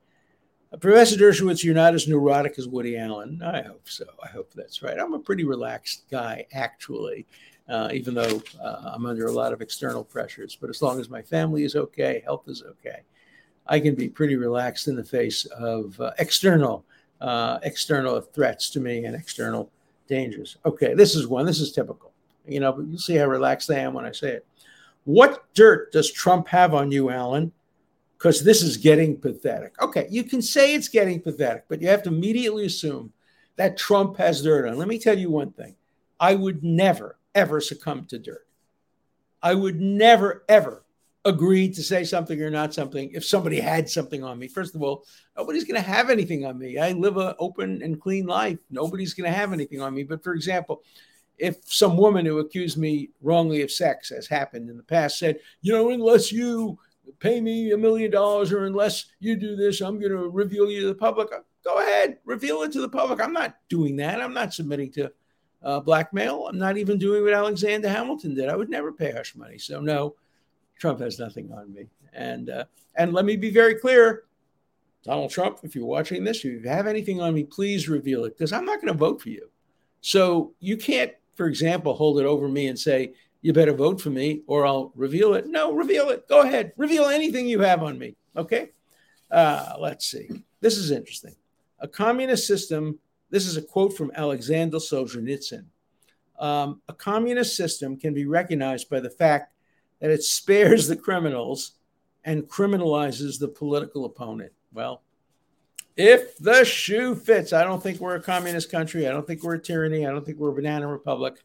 Uh, 0.73 0.77
Professor 0.77 1.17
Dershowitz, 1.17 1.63
you're 1.63 1.75
not 1.75 1.95
as 1.95 2.09
neurotic 2.09 2.59
as 2.59 2.69
Woody 2.69 2.97
Allen. 2.97 3.43
I 3.43 3.63
hope 3.63 3.89
so. 3.89 4.05
I 4.23 4.29
hope 4.29 4.53
that's 4.55 4.83
right. 4.83 4.99
I'm 4.99 5.15
a 5.15 5.19
pretty 5.19 5.45
relaxed 5.45 6.05
guy, 6.11 6.47
actually, 6.53 7.27
uh, 7.69 7.91
even 7.93 8.15
though 8.15 8.43
uh, 8.63 8.93
I'm 8.95 9.07
under 9.07 9.27
a 9.27 9.33
lot 9.33 9.53
of 9.53 9.61
external 9.61 10.05
pressures. 10.05 10.57
But 10.61 10.71
as 10.71 10.83
long 10.83 11.01
as 11.01 11.09
my 11.09 11.23
family 11.23 11.65
is 11.65 11.77
okay, 11.77 12.23
health 12.25 12.49
is 12.49 12.63
okay, 12.63 13.01
I 13.67 13.81
can 13.81 13.95
be 13.95 14.09
pretty 14.09 14.37
relaxed 14.37 14.89
in 14.89 14.97
the 14.97 15.05
face 15.05 15.45
of 15.47 15.99
uh, 16.01 16.13
external 16.19 16.85
uh, 17.21 17.59
external 17.63 18.21
threats 18.21 18.69
to 18.71 18.81
me 18.81 19.05
and 19.05 19.15
external 19.15 19.71
dangers. 20.09 20.59
Okay, 20.67 20.95
this 20.95 21.15
is 21.15 21.27
one. 21.27 21.47
This 21.47 21.61
is 21.61 21.73
typical. 21.73 22.13
You 22.47 22.61
know, 22.61 22.73
but 22.73 22.87
you'll 22.87 22.99
see 22.99 23.17
how 23.17 23.27
relaxed 23.27 23.71
I 23.71 23.79
am 23.79 23.95
when 23.95 24.05
I 24.05 24.13
say 24.13 24.33
it. 24.33 24.47
What 25.05 25.45
dirt 25.55 25.93
does 25.93 26.11
Trump 26.11 26.49
have 26.49 26.75
on 26.75 26.91
you, 26.93 27.11
Alan? 27.11 27.53
Because 28.25 28.43
this 28.43 28.63
is 28.63 28.79
getting 28.79 29.21
pathetic. 29.21 29.75
Okay, 29.83 30.07
you 30.11 30.25
can 30.25 30.41
say 30.41 30.75
it's 30.75 30.89
getting 30.89 31.21
pathetic, 31.21 31.67
but 31.69 31.83
you 31.83 31.89
have 31.89 32.03
to 32.05 32.09
immediately 32.09 32.65
assume 32.65 33.13
that 33.57 33.77
Trump 33.77 34.17
has 34.17 34.43
dirt 34.43 34.67
on. 34.67 34.79
Let 34.79 34.89
me 34.89 34.99
tell 34.99 35.19
you 35.19 35.31
one 35.31 35.53
thing 35.53 35.77
I 36.19 36.35
would 36.35 36.65
never, 36.65 37.19
ever 37.35 37.61
succumb 37.61 38.07
to 38.07 38.19
dirt. 38.19 38.47
I 39.43 39.53
would 39.53 39.79
never, 39.79 40.43
ever 40.49 40.87
agree 41.27 41.69
to 41.69 41.83
say 41.83 42.03
something 42.03 42.41
or 42.41 42.49
not 42.49 42.73
something 42.73 43.11
if 43.13 43.27
somebody 43.27 43.61
had 43.61 43.91
something 43.91 44.25
on 44.25 44.39
me. 44.39 44.49
First 44.49 44.75
of 44.75 44.83
all, 44.83 45.05
nobody's 45.37 45.65
going 45.65 45.83
to 45.83 45.87
have 45.87 46.09
anything 46.09 46.47
on 46.47 46.59
me. 46.59 46.79
I 46.79 46.93
live 46.93 47.19
an 47.19 47.35
open 47.39 47.83
and 47.83 48.01
clean 48.01 48.25
life. 48.25 48.59
Nobody's 48.71 49.13
going 49.13 49.31
to 49.31 49.37
have 49.37 49.53
anything 49.53 49.83
on 49.83 49.93
me. 49.93 50.03
But 50.03 50.25
for 50.25 50.33
example, 50.33 50.83
if 51.37 51.57
some 51.67 51.99
woman 51.99 52.25
who 52.25 52.39
accused 52.39 52.79
me 52.79 53.11
wrongly 53.21 53.61
of 53.61 53.71
sex, 53.71 54.11
as 54.11 54.27
happened 54.27 54.71
in 54.71 54.79
the 54.79 54.83
past, 54.83 55.19
said, 55.19 55.41
you 55.61 55.75
know, 55.75 55.91
unless 55.91 56.33
you 56.33 56.79
pay 57.19 57.41
me 57.41 57.73
a 57.73 57.77
million 57.77 58.11
dollars 58.11 58.53
or 58.53 58.65
unless 58.65 59.07
you 59.21 59.37
do 59.37 59.57
this, 59.57 59.81
I'm 59.81 59.99
going 59.99 60.13
to 60.13 60.29
reveal 60.29 60.71
you 60.71 60.83
to 60.83 60.87
the 60.89 60.95
public. 60.95 61.29
Go 61.65 61.81
ahead, 61.81 62.19
reveal 62.25 62.63
it 62.63 62.73
to 62.73 62.81
the 62.81 62.89
public. 62.89 63.21
I'm 63.21 63.33
not 63.33 63.57
doing 63.69 63.97
that. 63.97 64.21
I'm 64.21 64.35
not 64.35 64.53
submitting 64.53 64.93
to 64.93 65.13
uh, 65.63 65.81
blackmail. 65.81 66.47
I'm 66.47 66.59
not 66.59 66.77
even 66.77 66.99
doing 66.99 67.25
what 67.25 67.33
Alexander 67.33 67.89
Hamilton 67.89 68.35
did. 68.35 68.49
I 68.49 68.57
would 68.57 68.69
never 68.69 68.93
pay 68.93 69.13
hush 69.13 69.35
money. 69.35 69.59
So 69.59 69.81
no, 69.81 70.15
Trump 70.79 71.01
has 71.01 71.19
nothing 71.19 71.51
on 71.53 71.73
me. 71.73 71.87
And 72.13 72.51
uh, 72.51 72.65
and 72.97 73.13
let 73.13 73.25
me 73.25 73.37
be 73.37 73.51
very 73.51 73.75
clear, 73.75 74.25
Donald 75.03 75.31
Trump, 75.31 75.61
if 75.63 75.75
you're 75.75 75.87
watching 75.87 76.23
this, 76.23 76.39
if 76.39 76.45
you 76.45 76.69
have 76.69 76.87
anything 76.87 77.21
on 77.21 77.35
me, 77.35 77.45
please 77.45 77.89
reveal 77.89 78.25
it 78.25 78.37
because 78.37 78.53
I'm 78.53 78.65
not 78.65 78.81
going 78.81 78.93
to 78.93 78.99
vote 78.99 79.21
for 79.21 79.31
you. 79.31 79.51
So 80.01 80.53
you 80.61 80.77
can't, 80.77 81.13
for 81.35 81.47
example, 81.47 81.95
hold 81.95 82.21
it 82.21 82.27
over 82.27 82.49
me 82.49 82.69
and 82.69 82.79
say 82.79 83.15
you 83.45 83.53
better 83.53 83.75
vote 83.75 84.01
for 84.01 84.09
me 84.09 84.41
or 84.47 84.67
I'll 84.67 84.91
reveal 84.97 85.35
it. 85.35 85.47
No, 85.47 85.75
reveal 85.75 86.09
it. 86.09 86.27
Go 86.29 86.41
ahead. 86.41 86.73
Reveal 86.79 87.05
anything 87.05 87.47
you 87.47 87.61
have 87.61 87.83
on 87.83 87.99
me. 87.99 88.17
Okay. 88.35 88.71
Uh, 89.31 89.75
let's 89.79 90.07
see. 90.07 90.31
This 90.63 90.79
is 90.79 90.91
interesting. 90.91 91.35
A 91.79 91.87
communist 91.87 92.47
system, 92.47 92.99
this 93.29 93.47
is 93.47 93.59
a 93.59 93.63
quote 93.63 93.95
from 93.95 94.11
Alexander 94.15 94.79
Solzhenitsyn. 94.79 95.67
Um, 96.39 96.81
a 96.89 96.95
communist 96.95 97.55
system 97.55 97.99
can 97.99 98.15
be 98.15 98.25
recognized 98.25 98.89
by 98.89 99.01
the 99.01 99.11
fact 99.11 99.53
that 100.01 100.11
it 100.11 100.23
spares 100.23 100.89
the 100.89 100.97
criminals 100.97 101.73
and 102.25 102.49
criminalizes 102.49 103.39
the 103.39 103.49
political 103.49 104.07
opponent. 104.07 104.53
Well, 104.73 105.03
if 105.99 106.39
the 106.39 106.65
shoe 106.65 107.15
fits, 107.15 107.53
I 107.53 107.63
don't 107.63 107.83
think 107.83 108.01
we're 108.01 108.17
a 108.17 108.23
communist 108.23 108.71
country. 108.71 109.07
I 109.07 109.11
don't 109.11 109.27
think 109.27 109.43
we're 109.43 109.57
a 109.57 109.63
tyranny. 109.63 110.07
I 110.07 110.11
don't 110.13 110.25
think 110.25 110.39
we're 110.39 110.49
a 110.49 110.55
banana 110.55 110.87
republic 110.87 111.45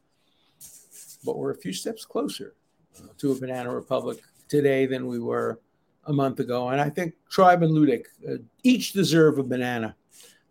but 1.26 1.38
we're 1.38 1.52
a 1.52 1.58
few 1.58 1.74
steps 1.74 2.06
closer 2.06 2.56
uh, 2.98 3.08
to 3.18 3.32
a 3.32 3.36
banana 3.36 3.74
republic 3.74 4.20
today 4.48 4.86
than 4.86 5.08
we 5.08 5.20
were 5.20 5.60
a 6.06 6.14
month 6.14 6.40
ago. 6.40 6.70
And 6.70 6.82
I 6.82 6.90
think 6.90 7.14
Tribe 7.30 7.64
and 7.64 7.74
Luttig 7.74 8.06
uh, 8.28 8.38
each 8.64 8.94
deserve 8.94 9.38
a 9.38 9.44
banana 9.44 9.96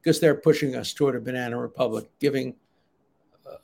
because 0.00 0.20
they're 0.20 0.34
pushing 0.34 0.76
us 0.76 0.92
toward 0.92 1.16
a 1.16 1.20
banana 1.20 1.58
republic, 1.58 2.08
giving 2.20 2.54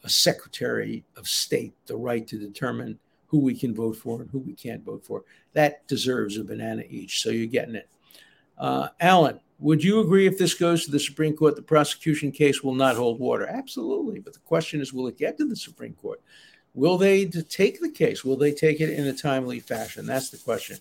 a 0.03 0.09
secretary 0.09 1.05
of 1.17 1.27
state 1.27 1.75
the 1.87 1.97
right 1.97 2.27
to 2.29 2.39
determine 2.39 2.99
who 3.27 3.39
we 3.39 3.55
can 3.55 3.75
vote 3.75 3.97
for 3.97 4.21
and 4.21 4.31
who 4.31 4.39
we 4.39 4.55
can't 4.55 4.85
vote 4.85 5.05
for. 5.05 5.25
That 5.55 5.87
deserves 5.89 6.37
a 6.37 6.45
banana 6.45 6.85
each. 6.89 7.23
So 7.23 7.31
you're 7.31 7.47
getting 7.47 7.75
it. 7.75 7.89
Uh, 8.57 8.89
Alan, 9.01 9.41
would 9.59 9.83
you 9.83 10.01
agree 10.01 10.27
if 10.27 10.39
this 10.39 10.55
goes 10.55 10.85
to 10.85 10.91
the 10.91 11.01
Supreme 11.01 11.35
Court, 11.35 11.57
the 11.57 11.63
prosecution 11.63 12.31
case 12.31 12.63
will 12.63 12.75
not 12.75 12.97
hold 12.97 13.19
water? 13.19 13.47
Absolutely. 13.47 14.21
But 14.21 14.35
the 14.35 14.41
question 14.41 14.81
is, 14.81 14.93
will 14.93 15.09
it 15.09 15.19
get 15.19 15.39
to 15.39 15.49
the 15.49 15.57
Supreme 15.57 15.95
Court? 15.95 16.23
Will 16.75 16.99
they 16.99 17.27
take 17.27 17.81
the 17.81 17.91
case? 17.91 18.25
Will 18.25 18.37
they 18.37 18.53
take 18.53 18.81
it 18.81 18.91
in 18.91 19.07
a 19.07 19.13
timely 19.13 19.61
fashion? 19.61 20.07
That's 20.07 20.31
the 20.31 20.39
question. 20.39 20.79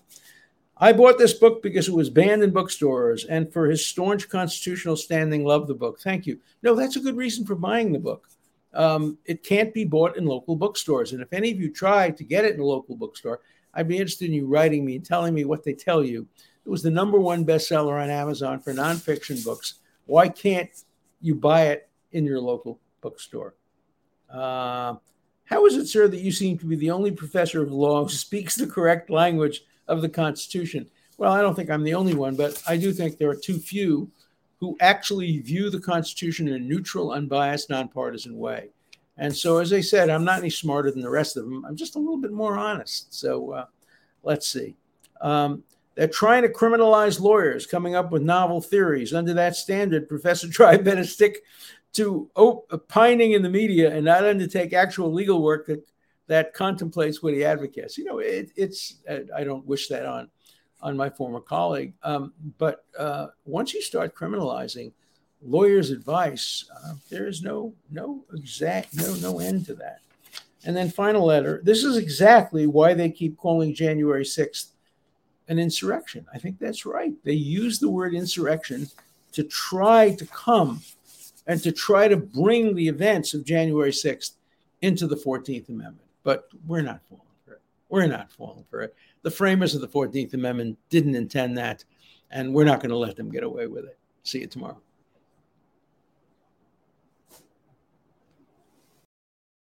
I 0.76 0.92
bought 0.92 1.18
this 1.18 1.34
book 1.34 1.62
because 1.62 1.86
it 1.86 1.94
was 1.94 2.10
banned 2.10 2.42
in 2.42 2.50
bookstores 2.50 3.24
and 3.26 3.52
for 3.52 3.66
his 3.66 3.86
staunch 3.86 4.28
constitutional 4.28 4.96
standing, 4.96 5.44
love 5.44 5.68
the 5.68 5.74
book. 5.74 6.00
Thank 6.00 6.26
you. 6.26 6.40
No, 6.64 6.74
that's 6.74 6.96
a 6.96 7.00
good 7.00 7.16
reason 7.16 7.46
for 7.46 7.54
buying 7.54 7.92
the 7.92 8.00
book. 8.00 8.28
Um, 8.72 9.18
it 9.24 9.44
can't 9.44 9.72
be 9.72 9.84
bought 9.84 10.16
in 10.16 10.24
local 10.24 10.56
bookstores. 10.56 11.12
And 11.12 11.22
if 11.22 11.32
any 11.32 11.52
of 11.52 11.60
you 11.60 11.70
try 11.70 12.10
to 12.10 12.24
get 12.24 12.44
it 12.44 12.54
in 12.54 12.60
a 12.60 12.64
local 12.64 12.96
bookstore, 12.96 13.40
I'd 13.72 13.86
be 13.86 13.98
interested 13.98 14.26
in 14.26 14.34
you 14.34 14.46
writing 14.46 14.84
me 14.84 14.96
and 14.96 15.04
telling 15.04 15.32
me 15.32 15.44
what 15.44 15.62
they 15.62 15.74
tell 15.74 16.02
you. 16.02 16.26
It 16.66 16.70
was 16.70 16.82
the 16.82 16.90
number 16.90 17.20
one 17.20 17.44
bestseller 17.44 18.02
on 18.02 18.10
Amazon 18.10 18.58
for 18.58 18.72
nonfiction 18.72 19.44
books. 19.44 19.74
Why 20.06 20.28
can't 20.28 20.70
you 21.20 21.36
buy 21.36 21.68
it 21.68 21.88
in 22.10 22.24
your 22.24 22.40
local 22.40 22.80
bookstore? 23.00 23.54
Uh, 24.28 24.94
how 25.44 25.66
is 25.66 25.76
it, 25.76 25.86
sir, 25.86 26.08
that 26.08 26.20
you 26.20 26.32
seem 26.32 26.58
to 26.58 26.66
be 26.66 26.76
the 26.76 26.90
only 26.90 27.10
professor 27.10 27.62
of 27.62 27.72
law 27.72 28.02
who 28.02 28.08
speaks 28.08 28.54
the 28.56 28.66
correct 28.66 29.10
language 29.10 29.62
of 29.88 30.00
the 30.02 30.08
Constitution? 30.08 30.88
Well, 31.18 31.32
I 31.32 31.42
don't 31.42 31.54
think 31.54 31.70
I'm 31.70 31.84
the 31.84 31.94
only 31.94 32.14
one, 32.14 32.34
but 32.34 32.60
I 32.66 32.76
do 32.76 32.92
think 32.92 33.18
there 33.18 33.30
are 33.30 33.36
too 33.36 33.58
few 33.58 34.10
who 34.58 34.76
actually 34.80 35.38
view 35.38 35.70
the 35.70 35.80
Constitution 35.80 36.48
in 36.48 36.54
a 36.54 36.58
neutral, 36.58 37.12
unbiased, 37.12 37.70
nonpartisan 37.70 38.38
way. 38.38 38.70
And 39.18 39.34
so, 39.34 39.58
as 39.58 39.72
I 39.72 39.80
said, 39.80 40.10
I'm 40.10 40.24
not 40.24 40.40
any 40.40 40.50
smarter 40.50 40.90
than 40.90 41.02
the 41.02 41.10
rest 41.10 41.36
of 41.36 41.44
them. 41.44 41.64
I'm 41.64 41.76
just 41.76 41.96
a 41.96 41.98
little 42.00 42.20
bit 42.20 42.32
more 42.32 42.58
honest. 42.58 43.14
So, 43.14 43.52
uh, 43.52 43.66
let's 44.22 44.48
see. 44.48 44.74
Um, 45.20 45.62
they're 45.94 46.08
trying 46.08 46.42
to 46.42 46.48
criminalize 46.48 47.20
lawyers, 47.20 47.66
coming 47.66 47.94
up 47.94 48.10
with 48.10 48.22
novel 48.22 48.60
theories. 48.60 49.14
Under 49.14 49.34
that 49.34 49.54
standard, 49.54 50.08
Professor 50.08 50.48
Tribe 50.48 50.84
better 50.84 51.04
stick 51.04 51.42
to 51.94 52.28
opining 52.36 53.32
in 53.32 53.42
the 53.42 53.48
media 53.48 53.94
and 53.94 54.04
not 54.04 54.24
undertake 54.24 54.72
actual 54.72 55.12
legal 55.12 55.42
work 55.42 55.66
that, 55.66 55.86
that 56.26 56.52
contemplates 56.52 57.22
what 57.22 57.34
he 57.34 57.44
advocates. 57.44 57.96
You 57.96 58.04
know, 58.04 58.18
it, 58.18 58.50
it's, 58.56 58.96
I 59.08 59.44
don't 59.44 59.64
wish 59.64 59.88
that 59.88 60.04
on, 60.04 60.28
on 60.82 60.96
my 60.96 61.08
former 61.08 61.40
colleague. 61.40 61.94
Um, 62.02 62.32
but 62.58 62.84
uh, 62.98 63.28
once 63.44 63.72
you 63.72 63.80
start 63.80 64.14
criminalizing 64.14 64.92
lawyers' 65.40 65.90
advice, 65.90 66.68
uh, 66.84 66.94
there 67.10 67.28
is 67.28 67.42
no, 67.42 67.74
no 67.90 68.24
exact, 68.34 68.94
no, 68.94 69.14
no 69.14 69.38
end 69.38 69.66
to 69.66 69.74
that. 69.76 70.00
And 70.66 70.76
then 70.76 70.90
final 70.90 71.26
letter. 71.26 71.60
This 71.62 71.84
is 71.84 71.96
exactly 71.96 72.66
why 72.66 72.94
they 72.94 73.10
keep 73.10 73.36
calling 73.36 73.74
January 73.74 74.24
6th 74.24 74.68
an 75.48 75.58
insurrection. 75.58 76.26
I 76.32 76.38
think 76.38 76.58
that's 76.58 76.86
right. 76.86 77.12
They 77.22 77.34
use 77.34 77.78
the 77.78 77.90
word 77.90 78.14
insurrection 78.14 78.88
to 79.32 79.44
try 79.44 80.14
to 80.14 80.26
come 80.26 80.80
and 81.46 81.62
to 81.62 81.72
try 81.72 82.08
to 82.08 82.16
bring 82.16 82.74
the 82.74 82.88
events 82.88 83.34
of 83.34 83.44
January 83.44 83.90
6th 83.90 84.32
into 84.80 85.06
the 85.06 85.16
14th 85.16 85.68
Amendment. 85.68 86.08
But 86.22 86.48
we're 86.66 86.82
not 86.82 87.00
falling 87.08 87.24
for 87.44 87.52
it. 87.52 87.62
We're 87.88 88.06
not 88.06 88.30
falling 88.32 88.64
for 88.70 88.80
it. 88.80 88.94
The 89.22 89.30
framers 89.30 89.74
of 89.74 89.80
the 89.80 89.88
14th 89.88 90.34
Amendment 90.34 90.78
didn't 90.90 91.14
intend 91.14 91.56
that, 91.58 91.84
and 92.30 92.54
we're 92.54 92.64
not 92.64 92.80
going 92.80 92.90
to 92.90 92.96
let 92.96 93.16
them 93.16 93.30
get 93.30 93.42
away 93.42 93.66
with 93.66 93.84
it. 93.84 93.98
See 94.22 94.40
you 94.40 94.46
tomorrow. 94.46 94.80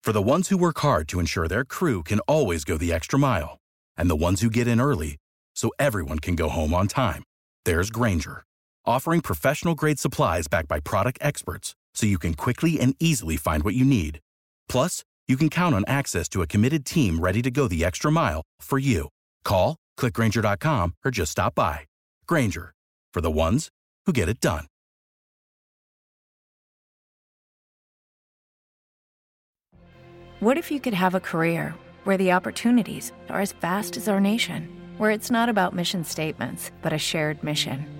For 0.03 0.13
the 0.13 0.23
ones 0.23 0.49
who 0.49 0.57
work 0.57 0.79
hard 0.79 1.09
to 1.09 1.21
ensure 1.21 1.47
their 1.47 1.65
crew 1.65 2.03
can 2.03 2.21
always 2.21 2.65
go 2.65 2.79
the 2.79 2.93
extra 2.93 3.19
mile, 3.19 3.59
and 3.97 4.09
the 4.09 4.17
ones 4.17 4.41
who 4.41 4.51
get 4.51 4.67
in 4.67 4.81
early 4.81 5.19
so 5.55 5.71
everyone 5.79 6.19
can 6.19 6.35
go 6.35 6.49
home 6.49 6.73
on 6.73 6.89
time, 6.89 7.23
there's 7.65 7.91
Grainger, 7.91 8.43
offering 8.87 9.21
professional 9.21 9.75
grade 9.75 9.99
supplies 9.99 10.49
backed 10.49 10.69
by 10.69 10.81
product 10.81 11.19
experts 11.21 11.75
so 11.95 12.07
you 12.07 12.19
can 12.19 12.35
quickly 12.35 12.81
and 12.81 12.95
easily 12.99 13.37
find 13.37 13.63
what 13.63 13.75
you 13.75 13.85
need. 13.85 14.21
Plus, 14.69 15.05
you 15.29 15.37
can 15.37 15.49
count 15.49 15.75
on 15.75 15.85
access 15.87 16.29
to 16.29 16.43
a 16.43 16.47
committed 16.47 16.85
team 16.85 17.21
ready 17.21 17.43
to 17.43 17.51
go 17.51 17.69
the 17.69 17.85
extra 17.85 18.11
mile 18.11 18.43
for 18.61 18.79
you. 18.79 19.09
Call, 19.45 19.77
clickgrainger.com, 19.99 20.95
or 21.05 21.11
just 21.11 21.33
stop 21.33 21.55
by. 21.55 21.81
Grainger, 22.27 22.73
for 23.13 23.21
the 23.21 23.31
ones 23.31 23.69
who 24.07 24.13
get 24.13 24.29
it 24.29 24.41
done. 24.41 24.67
What 30.41 30.57
if 30.57 30.71
you 30.71 30.81
could 30.81 30.95
have 30.95 31.15
a 31.15 31.21
career 31.21 31.75
where 32.05 32.17
the 32.17 32.33
opportunities 32.33 33.13
are 33.29 33.43
as 33.43 33.53
vast 33.53 33.99
as 33.99 34.09
our 34.09 34.21
nation, 34.21 34.71
where 34.97 35.11
it's 35.11 35.31
not 35.31 35.51
about 35.51 35.77
mission 35.77 36.03
statements, 36.03 36.71
but 36.81 36.95
a 36.95 36.99
shared 36.99 37.45
mission? 37.45 38.00